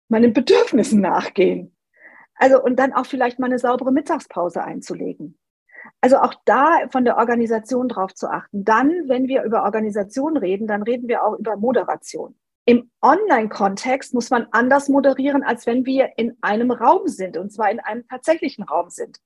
meinen 0.09 0.33
Bedürfnissen 0.33 1.01
nachgehen. 1.01 1.77
Also 2.35 2.63
und 2.63 2.77
dann 2.77 2.93
auch 2.93 3.07
vielleicht 3.07 3.39
mal 3.39 3.47
eine 3.47 3.59
saubere 3.59 3.93
Mittagspause 3.93 4.63
einzulegen. 4.63 5.39
Also 6.01 6.19
auch 6.19 6.35
da 6.45 6.89
von 6.91 7.05
der 7.05 7.17
Organisation 7.17 7.89
drauf 7.89 8.15
zu 8.15 8.29
achten. 8.29 8.65
Dann, 8.65 9.09
wenn 9.09 9.29
wir 9.29 9.43
über 9.43 9.65
Organisation 9.65 10.37
reden, 10.37 10.67
dann 10.67 10.83
reden 10.83 11.09
wir 11.09 11.25
auch 11.25 11.39
über 11.39 11.57
Moderation. 11.57 12.37
Im 12.69 12.91
Online-Kontext 13.01 14.13
muss 14.13 14.29
man 14.29 14.47
anders 14.51 14.91
moderieren, 14.91 15.43
als 15.43 15.65
wenn 15.65 15.87
wir 15.87 16.11
in 16.19 16.37
einem 16.43 16.71
Raum 16.71 17.09
sind, 17.09 17.39
und 17.39 17.51
zwar 17.51 17.71
in 17.71 17.81
einem 17.81 18.07
tatsächlichen 18.07 18.63
Raum 18.63 18.91
sind. 18.91 19.21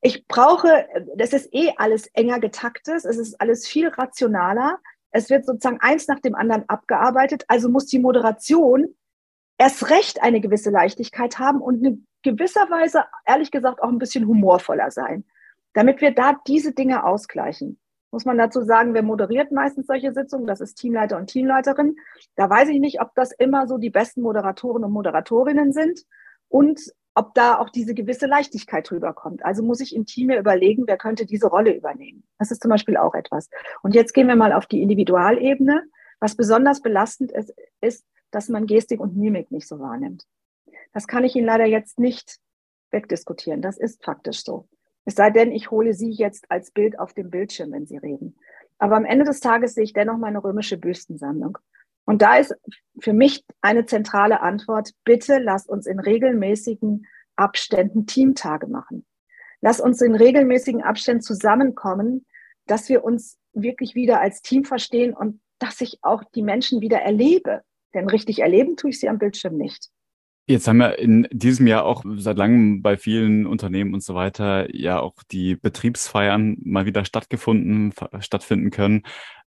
Ich 0.00 0.26
brauche, 0.26 0.88
das 1.14 1.32
ist 1.32 1.54
eh 1.54 1.74
alles 1.76 2.08
enger 2.08 2.40
getaktet, 2.40 3.04
es 3.04 3.18
ist 3.18 3.40
alles 3.40 3.68
viel 3.68 3.86
rationaler. 3.86 4.80
Es 5.12 5.30
wird 5.30 5.46
sozusagen 5.46 5.78
eins 5.80 6.08
nach 6.08 6.18
dem 6.18 6.34
anderen 6.34 6.68
abgearbeitet. 6.68 7.44
Also 7.46 7.68
muss 7.68 7.86
die 7.86 8.00
Moderation 8.00 8.96
erst 9.58 9.88
recht 9.88 10.20
eine 10.20 10.40
gewisse 10.40 10.70
Leichtigkeit 10.70 11.38
haben 11.38 11.60
und 11.60 11.84
in 11.84 12.04
gewisser 12.24 12.68
Weise, 12.68 13.04
ehrlich 13.26 13.52
gesagt, 13.52 13.80
auch 13.80 13.90
ein 13.90 14.00
bisschen 14.00 14.26
humorvoller 14.26 14.90
sein, 14.90 15.22
damit 15.72 16.00
wir 16.00 16.10
da 16.10 16.34
diese 16.48 16.72
Dinge 16.72 17.04
ausgleichen. 17.04 17.78
Muss 18.10 18.24
man 18.24 18.38
dazu 18.38 18.62
sagen, 18.62 18.94
wer 18.94 19.02
moderiert 19.02 19.52
meistens 19.52 19.86
solche 19.86 20.12
Sitzungen? 20.12 20.46
Das 20.46 20.60
ist 20.60 20.76
Teamleiter 20.76 21.16
und 21.16 21.26
Teamleiterin. 21.26 21.96
Da 22.36 22.48
weiß 22.48 22.68
ich 22.68 22.80
nicht, 22.80 23.00
ob 23.00 23.14
das 23.14 23.32
immer 23.32 23.66
so 23.66 23.78
die 23.78 23.90
besten 23.90 24.22
Moderatoren 24.22 24.84
und 24.84 24.92
Moderatorinnen 24.92 25.72
sind 25.72 26.02
und 26.48 26.80
ob 27.14 27.34
da 27.34 27.58
auch 27.58 27.70
diese 27.70 27.94
gewisse 27.94 28.26
Leichtigkeit 28.26 28.88
drüber 28.88 29.14
kommt. 29.14 29.44
Also 29.44 29.62
muss 29.62 29.80
ich 29.80 29.96
im 29.96 30.04
Team 30.04 30.26
mir 30.28 30.38
überlegen, 30.38 30.84
wer 30.86 30.98
könnte 30.98 31.24
diese 31.24 31.46
Rolle 31.46 31.74
übernehmen. 31.74 32.24
Das 32.38 32.50
ist 32.50 32.62
zum 32.62 32.70
Beispiel 32.70 32.98
auch 32.98 33.14
etwas. 33.14 33.48
Und 33.82 33.94
jetzt 33.94 34.12
gehen 34.12 34.28
wir 34.28 34.36
mal 34.36 34.52
auf 34.52 34.66
die 34.66 34.82
Individualebene. 34.82 35.82
Was 36.20 36.36
besonders 36.36 36.82
belastend 36.82 37.32
ist, 37.32 37.54
ist, 37.80 38.06
dass 38.30 38.50
man 38.50 38.66
Gestik 38.66 39.00
und 39.00 39.16
Mimik 39.16 39.50
nicht 39.50 39.66
so 39.66 39.78
wahrnimmt. 39.78 40.24
Das 40.92 41.06
kann 41.06 41.24
ich 41.24 41.34
Ihnen 41.34 41.46
leider 41.46 41.64
jetzt 41.64 41.98
nicht 41.98 42.38
wegdiskutieren. 42.90 43.62
Das 43.62 43.78
ist 43.78 44.04
faktisch 44.04 44.44
so. 44.44 44.68
Es 45.06 45.14
sei 45.14 45.30
denn, 45.30 45.52
ich 45.52 45.70
hole 45.70 45.94
Sie 45.94 46.10
jetzt 46.10 46.50
als 46.50 46.72
Bild 46.72 46.98
auf 46.98 47.14
dem 47.14 47.30
Bildschirm, 47.30 47.72
wenn 47.72 47.86
Sie 47.86 47.96
reden. 47.96 48.36
Aber 48.78 48.96
am 48.96 49.04
Ende 49.04 49.24
des 49.24 49.40
Tages 49.40 49.74
sehe 49.74 49.84
ich 49.84 49.92
dennoch 49.92 50.18
meine 50.18 50.42
römische 50.42 50.76
Büstensammlung. 50.76 51.56
Und 52.04 52.22
da 52.22 52.36
ist 52.36 52.54
für 53.00 53.12
mich 53.12 53.44
eine 53.60 53.86
zentrale 53.86 54.40
Antwort, 54.40 54.90
bitte 55.04 55.38
lasst 55.38 55.68
uns 55.68 55.86
in 55.86 56.00
regelmäßigen 56.00 57.06
Abständen 57.36 58.06
Teamtage 58.06 58.66
machen. 58.66 59.06
Lass 59.60 59.80
uns 59.80 60.02
in 60.02 60.14
regelmäßigen 60.14 60.82
Abständen 60.82 61.22
zusammenkommen, 61.22 62.26
dass 62.66 62.88
wir 62.88 63.04
uns 63.04 63.38
wirklich 63.52 63.94
wieder 63.94 64.20
als 64.20 64.42
Team 64.42 64.64
verstehen 64.64 65.14
und 65.14 65.40
dass 65.58 65.80
ich 65.80 65.98
auch 66.02 66.22
die 66.34 66.42
Menschen 66.42 66.80
wieder 66.80 67.00
erlebe. 67.00 67.62
Denn 67.94 68.08
richtig 68.08 68.40
erleben 68.40 68.76
tue 68.76 68.90
ich 68.90 69.00
sie 69.00 69.08
am 69.08 69.18
Bildschirm 69.18 69.56
nicht. 69.56 69.88
Jetzt 70.48 70.68
haben 70.68 70.76
wir 70.76 70.98
in 71.00 71.26
diesem 71.32 71.66
Jahr 71.66 71.84
auch 71.84 72.04
seit 72.18 72.36
langem 72.38 72.80
bei 72.80 72.96
vielen 72.96 73.46
Unternehmen 73.46 73.94
und 73.94 74.04
so 74.04 74.14
weiter 74.14 74.72
ja 74.74 75.00
auch 75.00 75.14
die 75.32 75.56
Betriebsfeiern 75.56 76.56
mal 76.62 76.86
wieder 76.86 77.04
stattgefunden, 77.04 77.92
stattfinden 78.20 78.70
können. 78.70 79.02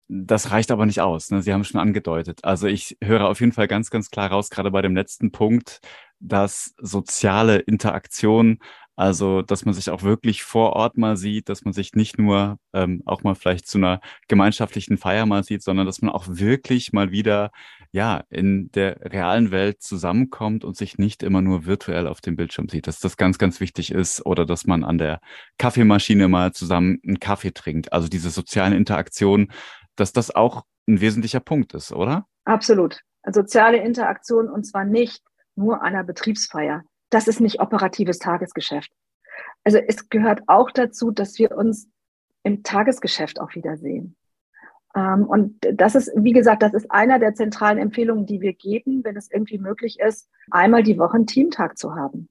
Das 0.08 0.52
reicht 0.52 0.72
aber 0.72 0.86
nicht 0.86 1.02
aus. 1.02 1.32
Ne? 1.32 1.42
Sie 1.42 1.52
haben 1.52 1.62
es 1.62 1.68
schon 1.68 1.82
angedeutet. 1.82 2.46
Also 2.46 2.68
ich 2.68 2.98
höre 3.04 3.28
auf 3.28 3.42
jeden 3.42 3.52
Fall 3.52 3.68
ganz, 3.68 3.90
ganz 3.90 4.10
klar 4.10 4.30
raus, 4.30 4.50
gerade 4.50 4.72
bei 4.72 4.82
dem 4.82 4.96
letzten 4.96 5.32
Punkt, 5.32 5.82
dass 6.20 6.74
soziale 6.78 7.58
Interaktion 7.58 8.60
also, 8.96 9.42
dass 9.42 9.66
man 9.66 9.74
sich 9.74 9.90
auch 9.90 10.04
wirklich 10.04 10.44
vor 10.44 10.74
Ort 10.74 10.98
mal 10.98 11.18
sieht, 11.18 11.50
dass 11.50 11.66
man 11.66 11.74
sich 11.74 11.94
nicht 11.94 12.18
nur 12.18 12.58
ähm, 12.74 13.02
auch 13.06 13.24
mal 13.24 13.36
vielleicht 13.36 13.68
zu 13.68 13.78
einer 13.78 14.00
gemeinschaftlichen 14.30 14.98
Feier 14.98 15.26
mal 15.26 15.44
sieht, 15.44 15.64
sondern 15.64 15.86
dass 15.86 16.02
man 16.02 16.14
auch 16.14 16.26
wirklich 16.28 16.94
mal 16.94 17.12
wieder 17.12 17.52
ja 17.92 18.24
in 18.30 18.72
der 18.72 19.02
realen 19.02 19.52
Welt 19.52 19.82
zusammenkommt 19.82 20.64
und 20.64 20.78
sich 20.78 20.98
nicht 20.98 21.24
immer 21.24 21.42
nur 21.42 21.66
virtuell 21.66 22.08
auf 22.08 22.22
dem 22.22 22.38
Bildschirm 22.38 22.70
sieht. 22.70 22.88
Dass 22.88 23.00
das 23.00 23.18
ganz, 23.18 23.38
ganz 23.38 23.60
wichtig 23.60 23.92
ist 23.92 24.26
oder 24.26 24.46
dass 24.46 24.66
man 24.66 24.86
an 24.86 24.98
der 24.98 25.20
Kaffeemaschine 25.58 26.30
mal 26.30 26.54
zusammen 26.54 27.00
einen 27.06 27.20
Kaffee 27.20 27.52
trinkt. 27.52 27.92
Also 27.92 28.08
diese 28.08 28.30
sozialen 28.30 28.74
Interaktionen, 28.74 29.52
dass 29.98 30.14
das 30.14 30.34
auch 30.34 30.64
ein 30.88 31.02
wesentlicher 31.02 31.42
Punkt 31.42 31.74
ist, 31.74 31.92
oder? 31.92 32.28
Absolut. 32.46 33.02
Soziale 33.30 33.78
Interaktion 33.78 34.50
und 34.50 34.66
zwar 34.66 34.86
nicht 34.86 35.22
nur 35.56 35.82
einer 35.82 36.04
Betriebsfeier 36.04 36.84
das 37.10 37.28
ist 37.28 37.40
nicht 37.40 37.60
operatives 37.60 38.20
Tagesgeschäft. 38.20 38.92
Also 39.64 39.78
es 39.78 40.10
gehört 40.10 40.42
auch 40.48 40.72
dazu, 40.72 41.12
dass 41.12 41.38
wir 41.40 41.56
uns 41.58 41.90
im 42.44 42.64
Tagesgeschäft 42.64 43.40
auch 43.42 43.56
wiedersehen. 43.56 44.16
Ähm, 44.96 45.26
und 45.26 45.60
das 45.74 45.96
ist, 45.96 46.12
wie 46.16 46.32
gesagt, 46.32 46.64
das 46.64 46.74
ist 46.74 46.90
einer 46.92 47.20
der 47.20 47.34
zentralen 47.34 47.78
Empfehlungen, 47.78 48.26
die 48.26 48.42
wir 48.42 48.54
geben, 48.54 49.04
wenn 49.04 49.18
es 49.18 49.30
irgendwie 49.32 49.58
möglich 49.58 50.00
ist, 50.00 50.30
einmal 50.52 50.84
die 50.84 50.98
Woche 50.98 51.16
einen 51.16 51.28
Teamtag 51.28 51.78
zu 51.78 51.96
haben. 51.96 52.30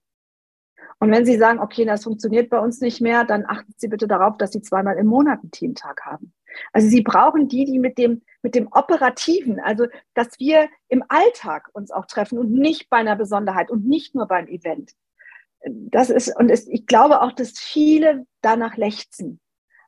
Und 1.01 1.11
wenn 1.11 1.27
Sie 1.27 1.37
sagen, 1.37 1.59
okay, 1.59 1.85
das 1.85 2.05
funktioniert 2.05 2.49
bei 2.49 2.59
uns 2.59 2.81
nicht 2.81 3.01
mehr, 3.01 3.25
dann 3.25 3.45
achten 3.47 3.75
Sie 3.77 3.89
bitte 3.89 4.07
darauf, 4.09 4.39
dass 4.39 4.53
Sie 4.53 4.63
zweimal 4.63 4.97
im 4.97 5.07
Monat 5.07 5.41
einen 5.43 5.51
Teamtag 5.51 6.03
haben. 6.05 6.33
Also 6.73 6.89
Sie 6.89 7.03
brauchen 7.03 7.49
die, 7.49 7.65
die 7.65 7.79
mit 7.79 7.99
dem, 7.99 8.23
mit 8.43 8.55
dem 8.55 8.69
Operativen, 8.73 9.61
also 9.61 9.87
dass 10.15 10.39
wir 10.39 10.69
im 10.89 11.05
Alltag 11.09 11.69
uns 11.73 11.91
auch 11.91 12.07
treffen 12.07 12.39
und 12.39 12.53
nicht 12.53 12.91
bei 12.91 12.99
einer 12.99 13.17
Besonderheit 13.17 13.71
und 13.71 13.87
nicht 13.87 14.15
nur 14.15 14.27
beim 14.27 14.47
Event. 14.47 14.93
Das 15.67 16.11
ist, 16.11 16.37
und 16.37 16.51
es, 16.51 16.69
ich 16.69 16.87
glaube 16.87 17.23
auch, 17.23 17.33
dass 17.33 17.59
viele 17.59 18.27
danach 18.43 18.77
lechzen 18.77 19.41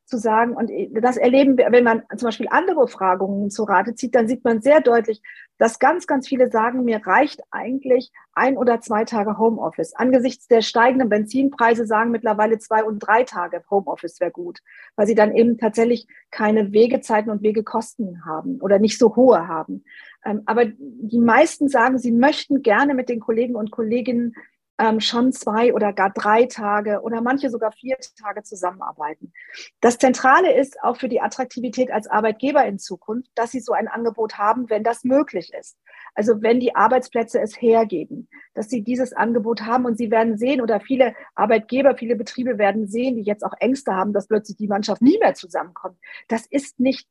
zu 0.07 0.19
sagen, 0.19 0.55
und 0.55 0.71
das 0.93 1.17
erleben 1.17 1.59
wir, 1.59 1.71
wenn 1.71 1.85
man 1.85 2.03
zum 2.17 2.27
Beispiel 2.27 2.47
andere 2.51 2.81
Befragungen 2.81 3.51
zu 3.51 3.65
Rate 3.65 3.95
zieht, 3.95 4.15
dann 4.15 4.29
sieht 4.29 4.45
man 4.45 4.61
sehr 4.63 4.81
deutlich, 4.81 5.21
dass 5.59 5.79
ganz, 5.79 6.07
ganz 6.07 6.29
viele 6.29 6.51
sagen, 6.51 6.85
mir 6.85 7.05
reicht 7.07 7.41
eigentlich 7.51 8.13
ein 8.33 8.57
oder 8.57 8.81
zwei 8.81 9.05
Tage 9.05 9.39
Homeoffice. 9.39 9.95
Angesichts 9.95 10.49
der 10.49 10.63
steigenden 10.63 11.09
Benzinpreise 11.09 11.87
sagen 11.87 12.11
mittlerweile 12.11 12.59
zwei 12.59 12.85
und 12.85 13.01
drei 13.01 13.25
Tage 13.25 13.63
Homeoffice 13.71 14.21
wäre 14.21 14.31
gut, 14.31 14.61
weil 14.97 15.07
sie 15.07 15.15
dann 15.15 15.35
eben 15.35 15.59
tatsächlich 15.59 16.07
keine 16.31 16.73
Wegezeiten 16.73 17.31
und 17.31 17.43
Wegekosten 17.43 18.25
haben 18.25 18.61
oder 18.61 18.79
nicht 18.79 18.99
so 18.99 19.17
hohe 19.17 19.49
haben. 19.49 19.85
Ähm, 20.25 20.43
aber 20.47 20.67
die 20.67 21.21
meisten 21.21 21.69
sagen, 21.69 21.99
sie 21.99 22.13
möchten 22.13 22.63
gerne 22.63 22.95
mit 22.95 23.09
den 23.09 23.21
Kollegen 23.21 23.57
und 23.57 23.71
Kolleginnen 23.71 24.35
ähm, 24.79 25.01
schon 25.01 25.33
zwei 25.33 25.73
oder 25.73 25.93
gar 25.93 26.11
drei 26.11 26.47
Tage 26.47 27.01
oder 27.01 27.21
manche 27.21 27.51
sogar 27.51 27.73
vier 27.73 27.97
Tage 28.21 28.43
zusammenarbeiten. 28.43 29.33
Das 29.81 29.99
Zentrale 29.99 30.55
ist 30.55 30.83
auch 30.83 30.97
für 30.97 31.09
die 31.09 31.21
Attraktivität 31.21 31.91
als 31.91 32.07
Arbeitgeber 32.07 32.65
in 32.67 32.79
Zukunft, 32.79 33.31
dass 33.35 33.53
sie 33.53 33.61
so 33.61 33.73
ein 33.73 33.89
Angebot 33.89 34.39
haben, 34.39 34.69
wenn 34.69 34.85
das 34.85 35.05
möglich 35.05 35.53
ist. 35.59 35.79
Also 36.15 36.43
wenn 36.43 36.61
die 36.61 36.75
Arbeitsplätze 36.75 37.41
es 37.41 37.61
hergeben, 37.61 38.29
dass 38.55 38.69
sie 38.69 38.83
dieses 38.83 39.13
Angebot 39.13 39.63
haben 39.63 39.85
und 39.85 39.99
sie 39.99 40.11
werden 40.11 40.39
sehen 40.39 40.61
oder 40.61 40.81
viele 40.81 41.15
Arbeitgeber, 41.35 41.97
viele 41.97 42.17
Betriebe 42.17 42.59
werden 42.59 42.87
sehen, 42.87 43.17
die 43.17 43.23
jetzt 43.23 43.45
auch 43.45 43.55
Ängste 43.61 43.95
haben, 43.95 44.13
dass 44.13 44.29
plötzlich 44.29 44.57
die 44.57 44.69
Mannschaft 44.69 45.03
nie 45.03 45.19
mehr 45.19 45.35
zusammenkommt. 45.35 45.99
Das 46.29 46.47
ist 46.47 46.81
nicht 46.81 47.09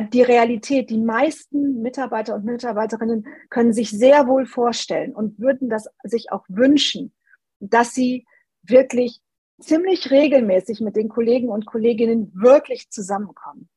die 0.00 0.22
Realität. 0.22 0.90
Die 0.90 0.98
meisten 0.98 1.82
Mitarbeiter 1.82 2.34
und 2.34 2.44
Mitarbeiterinnen 2.44 3.26
können 3.50 3.72
sich 3.72 3.90
sehr 3.90 4.26
wohl 4.26 4.46
vorstellen 4.46 5.14
und 5.14 5.38
würden 5.38 5.68
das 5.68 5.88
sich 6.04 6.32
auch 6.32 6.44
wünschen, 6.48 7.12
dass 7.60 7.94
sie 7.94 8.26
wirklich 8.62 9.20
ziemlich 9.60 10.10
regelmäßig 10.10 10.80
mit 10.80 10.96
den 10.96 11.08
Kollegen 11.08 11.48
und 11.48 11.66
Kolleginnen 11.66 12.32
wirklich 12.34 12.90
zusammenkommen. 12.90 13.68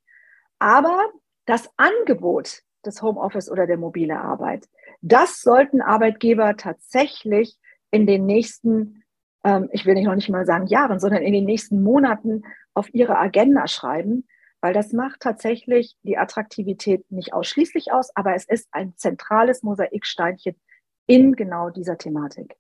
Aber 0.60 0.99
das 1.45 1.69
Angebot 1.78 2.62
des 2.86 3.01
Homeoffice 3.01 3.49
oder 3.49 3.67
der 3.67 3.78
mobile 3.78 4.19
Arbeit, 4.19 4.67
das 5.01 5.41
sollten 5.41 5.82
Arbeitgeber 5.82 6.58
tatsächlich 6.58 7.58
in 7.91 8.08
den 8.08 8.25
nächsten, 8.25 9.04
ähm, 9.43 9.69
ich 9.71 9.86
will 9.86 9.93
nicht 9.93 10.06
noch 10.06 10.15
nicht 10.15 10.30
mal 10.30 10.45
sagen 10.45 10.67
Jahren, 10.67 10.99
sondern 10.99 11.21
in 11.21 11.34
den 11.34 11.45
nächsten 11.45 11.84
Monaten 11.84 12.43
auf 12.73 12.93
ihre 12.93 13.17
Agenda 13.17 13.67
schreiben, 13.67 14.28
weil 14.65 14.73
das 14.73 14.93
macht 14.93 15.19
tatsächlich 15.19 15.95
die 16.01 16.17
Attraktivität 16.17 17.04
nicht 17.12 17.34
ausschließlich 17.34 17.91
aus, 17.91 18.10
aber 18.15 18.34
es 18.34 18.45
ist 18.45 18.67
ein 18.71 18.93
zentrales 18.95 19.62
Mosaiksteinchen 19.62 20.56
in 21.06 21.34
genau 21.34 21.69
dieser 21.69 21.99
Thematik. 21.99 22.56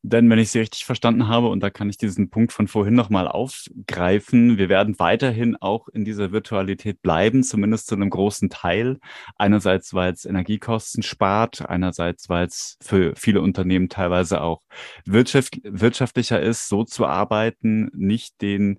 Denn 0.00 0.30
wenn 0.30 0.38
ich 0.38 0.50
Sie 0.50 0.60
richtig 0.60 0.86
verstanden 0.86 1.28
habe, 1.28 1.48
und 1.48 1.62
da 1.62 1.68
kann 1.68 1.90
ich 1.90 1.98
diesen 1.98 2.30
Punkt 2.30 2.50
von 2.50 2.66
vorhin 2.66 2.94
nochmal 2.94 3.28
aufgreifen, 3.28 4.56
wir 4.56 4.70
werden 4.70 4.98
weiterhin 4.98 5.54
auch 5.56 5.86
in 5.88 6.06
dieser 6.06 6.32
Virtualität 6.32 7.02
bleiben, 7.02 7.42
zumindest 7.42 7.88
zu 7.88 7.94
einem 7.94 8.08
großen 8.08 8.48
Teil. 8.48 8.98
Einerseits, 9.36 9.92
weil 9.92 10.14
es 10.14 10.24
Energiekosten 10.24 11.02
spart, 11.02 11.68
einerseits, 11.68 12.30
weil 12.30 12.46
es 12.46 12.78
für 12.80 13.12
viele 13.16 13.42
Unternehmen 13.42 13.90
teilweise 13.90 14.40
auch 14.40 14.62
wirtschaft, 15.04 15.60
wirtschaftlicher 15.62 16.40
ist, 16.40 16.68
so 16.68 16.84
zu 16.84 17.04
arbeiten, 17.04 17.90
nicht 17.92 18.40
den 18.40 18.78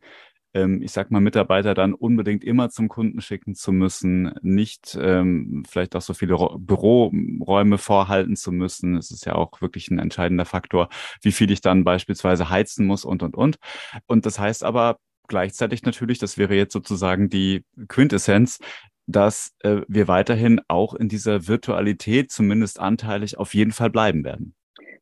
ich 0.54 0.92
sag 0.92 1.12
mal, 1.12 1.20
Mitarbeiter 1.20 1.74
dann 1.74 1.94
unbedingt 1.94 2.44
immer 2.44 2.70
zum 2.70 2.88
Kunden 2.88 3.22
schicken 3.22 3.56
zu 3.56 3.72
müssen, 3.72 4.34
nicht 4.42 4.98
ähm, 5.02 5.64
vielleicht 5.68 5.96
auch 5.96 6.02
so 6.02 6.14
viele 6.14 6.38
Büroräume 6.58 7.78
vorhalten 7.78 8.36
zu 8.36 8.52
müssen. 8.52 8.96
Es 8.96 9.12
ist 9.12 9.26
ja 9.26 9.36
auch 9.36 9.62
wirklich 9.62 9.90
ein 9.90 10.00
entscheidender 10.00 10.46
Faktor, 10.46 10.90
wie 11.22 11.32
viel 11.32 11.52
ich 11.52 11.62
dann 11.62 11.84
beispielsweise 11.84 12.50
heizen 12.50 12.86
muss 12.86 13.06
und, 13.06 13.24
und, 13.24 13.36
und. 13.36 13.58
Und 14.06 14.26
das 14.26 14.40
heißt 14.40 14.64
aber 14.64 14.98
gleichzeitig 15.28 15.84
natürlich, 15.84 16.20
das 16.20 16.38
wäre 16.38 16.56
jetzt 16.56 16.74
sozusagen 16.74 17.30
die 17.30 17.64
Quintessenz, 17.88 18.60
dass 19.08 19.54
äh, 19.60 19.82
wir 19.88 20.08
weiterhin 20.08 20.62
auch 20.68 20.94
in 20.94 21.10
dieser 21.10 21.48
Virtualität 21.48 22.32
zumindest 22.32 22.80
anteilig 22.80 23.38
auf 23.38 23.54
jeden 23.54 23.72
Fall 23.72 23.90
bleiben 23.90 24.24
werden. 24.24 24.56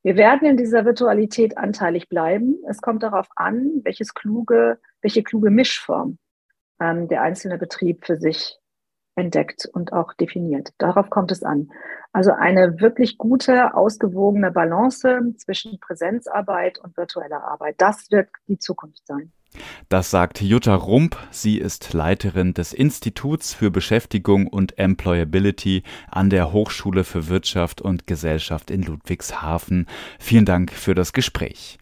Wir 0.04 0.16
werden 0.16 0.48
in 0.48 0.58
dieser 0.58 0.86
Virtualität 0.86 1.58
anteilig 1.58 2.10
bleiben. 2.10 2.58
Es 2.68 2.82
kommt 2.82 3.04
darauf 3.04 3.28
an, 3.36 3.82
welches 3.84 4.14
kluge, 4.14 4.80
welche 5.02 5.24
kluge 5.24 5.52
Mischform 5.52 6.18
ähm, 6.80 7.08
der 7.08 7.22
einzelne 7.22 7.58
Betrieb 7.58 8.06
für 8.06 8.18
sich 8.18 8.58
entdeckt 9.16 9.70
und 9.72 9.94
auch 9.94 10.14
definiert. 10.14 10.70
Darauf 10.78 11.10
kommt 11.10 11.32
es 11.32 11.44
an. 11.44 11.70
Also 12.14 12.32
eine 12.32 12.80
wirklich 12.80 13.18
gute, 13.18 13.76
ausgewogene 13.76 14.52
Balance 14.52 15.36
zwischen 15.38 15.80
Präsenzarbeit 15.80 16.80
und 16.80 16.98
virtueller 16.98 17.44
Arbeit. 17.44 17.76
Das 17.78 18.10
wird 18.10 18.30
die 18.48 18.58
Zukunft 18.58 19.06
sein. 19.06 19.32
Das 19.90 20.10
sagt 20.10 20.42
Jutta 20.42 20.76
Rump. 20.76 21.18
Sie 21.32 21.58
ist 21.58 21.94
Leiterin 21.94 22.54
des 22.54 22.74
Instituts 22.74 23.54
für 23.54 23.72
Beschäftigung 23.72 24.48
und 24.48 24.78
Employability 24.78 25.84
an 26.10 26.30
der 26.30 26.54
Hochschule 26.54 27.04
für 27.04 27.28
Wirtschaft 27.28 27.82
und 27.82 28.08
Gesellschaft 28.08 28.72
in 28.72 28.84
Ludwigshafen. 28.84 29.88
Vielen 30.20 30.46
Dank 30.46 30.72
für 30.72 30.96
das 30.96 31.14
Gespräch. 31.14 31.78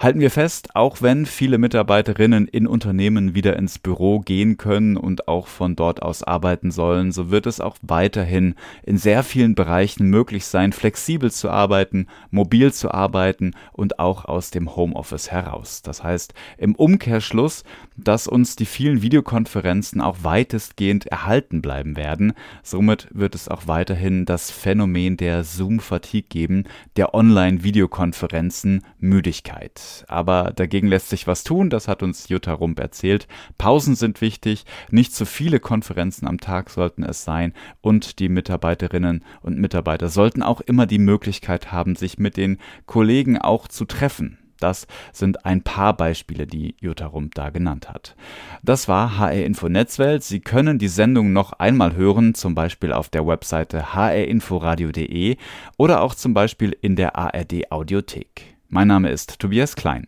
Halten 0.00 0.20
wir 0.20 0.30
fest, 0.30 0.74
auch 0.74 1.02
wenn 1.02 1.26
viele 1.26 1.58
Mitarbeiterinnen 1.58 2.48
in 2.48 2.66
Unternehmen 2.66 3.34
wieder 3.34 3.58
ins 3.58 3.78
Büro 3.78 4.20
gehen 4.20 4.56
können 4.56 4.96
und 4.96 5.28
auch 5.28 5.46
von 5.46 5.76
dort 5.76 6.00
aus 6.00 6.22
arbeiten 6.22 6.70
sollen, 6.70 7.12
so 7.12 7.30
wird 7.30 7.44
es 7.44 7.60
auch 7.60 7.76
weiterhin 7.82 8.54
in 8.82 8.96
sehr 8.96 9.22
vielen 9.22 9.54
Bereichen 9.54 10.08
möglich 10.08 10.46
sein, 10.46 10.72
flexibel 10.72 11.30
zu 11.30 11.50
arbeiten, 11.50 12.06
mobil 12.30 12.72
zu 12.72 12.90
arbeiten 12.94 13.52
und 13.72 13.98
auch 13.98 14.24
aus 14.24 14.50
dem 14.50 14.74
Homeoffice 14.74 15.30
heraus. 15.30 15.82
Das 15.82 16.02
heißt 16.02 16.32
im 16.56 16.74
Umkehrschluss, 16.74 17.62
dass 17.98 18.26
uns 18.26 18.56
die 18.56 18.64
vielen 18.64 19.02
Videokonferenzen 19.02 20.00
auch 20.00 20.16
weitestgehend 20.22 21.08
erhalten 21.08 21.60
bleiben 21.60 21.98
werden. 21.98 22.32
Somit 22.62 23.06
wird 23.10 23.34
es 23.34 23.50
auch 23.50 23.66
weiterhin 23.66 24.24
das 24.24 24.50
Phänomen 24.50 25.18
der 25.18 25.44
Zoom-Fatigue 25.44 26.30
geben, 26.30 26.64
der 26.96 27.12
Online-Videokonferenzen 27.12 28.82
Müdigkeit. 28.98 29.89
Aber 30.08 30.52
dagegen 30.54 30.88
lässt 30.88 31.10
sich 31.10 31.26
was 31.26 31.44
tun, 31.44 31.70
das 31.70 31.88
hat 31.88 32.02
uns 32.02 32.28
Jutta 32.28 32.52
Rump 32.52 32.78
erzählt. 32.80 33.26
Pausen 33.58 33.94
sind 33.94 34.20
wichtig, 34.20 34.64
nicht 34.90 35.14
zu 35.14 35.26
viele 35.26 35.60
Konferenzen 35.60 36.26
am 36.26 36.38
Tag 36.38 36.70
sollten 36.70 37.02
es 37.02 37.24
sein 37.24 37.52
und 37.80 38.18
die 38.18 38.28
Mitarbeiterinnen 38.28 39.24
und 39.42 39.58
Mitarbeiter 39.58 40.08
sollten 40.08 40.42
auch 40.42 40.60
immer 40.60 40.86
die 40.86 40.98
Möglichkeit 40.98 41.72
haben, 41.72 41.96
sich 41.96 42.18
mit 42.18 42.36
den 42.36 42.58
Kollegen 42.86 43.38
auch 43.38 43.68
zu 43.68 43.84
treffen. 43.84 44.38
Das 44.60 44.86
sind 45.12 45.46
ein 45.46 45.62
paar 45.62 45.96
Beispiele, 45.96 46.46
die 46.46 46.76
Jutta 46.78 47.06
Rump 47.06 47.34
da 47.34 47.50
genannt 47.50 47.88
hat. 47.88 48.14
Das 48.62 48.88
war 48.88 49.18
HR 49.18 49.44
Info 49.44 49.68
Netzwelt. 49.68 50.22
Sie 50.22 50.40
können 50.40 50.78
die 50.78 50.88
Sendung 50.88 51.32
noch 51.32 51.54
einmal 51.54 51.96
hören, 51.96 52.34
zum 52.34 52.54
Beispiel 52.54 52.92
auf 52.92 53.08
der 53.08 53.26
Webseite 53.26 53.94
hrinforadio.de 53.94 55.36
oder 55.78 56.02
auch 56.02 56.14
zum 56.14 56.34
Beispiel 56.34 56.76
in 56.80 56.94
der 56.94 57.16
ARD 57.16 57.72
Audiothek. 57.72 58.59
Mein 58.72 58.86
Name 58.86 59.10
ist 59.10 59.40
Tobias 59.40 59.74
Klein. 59.74 60.06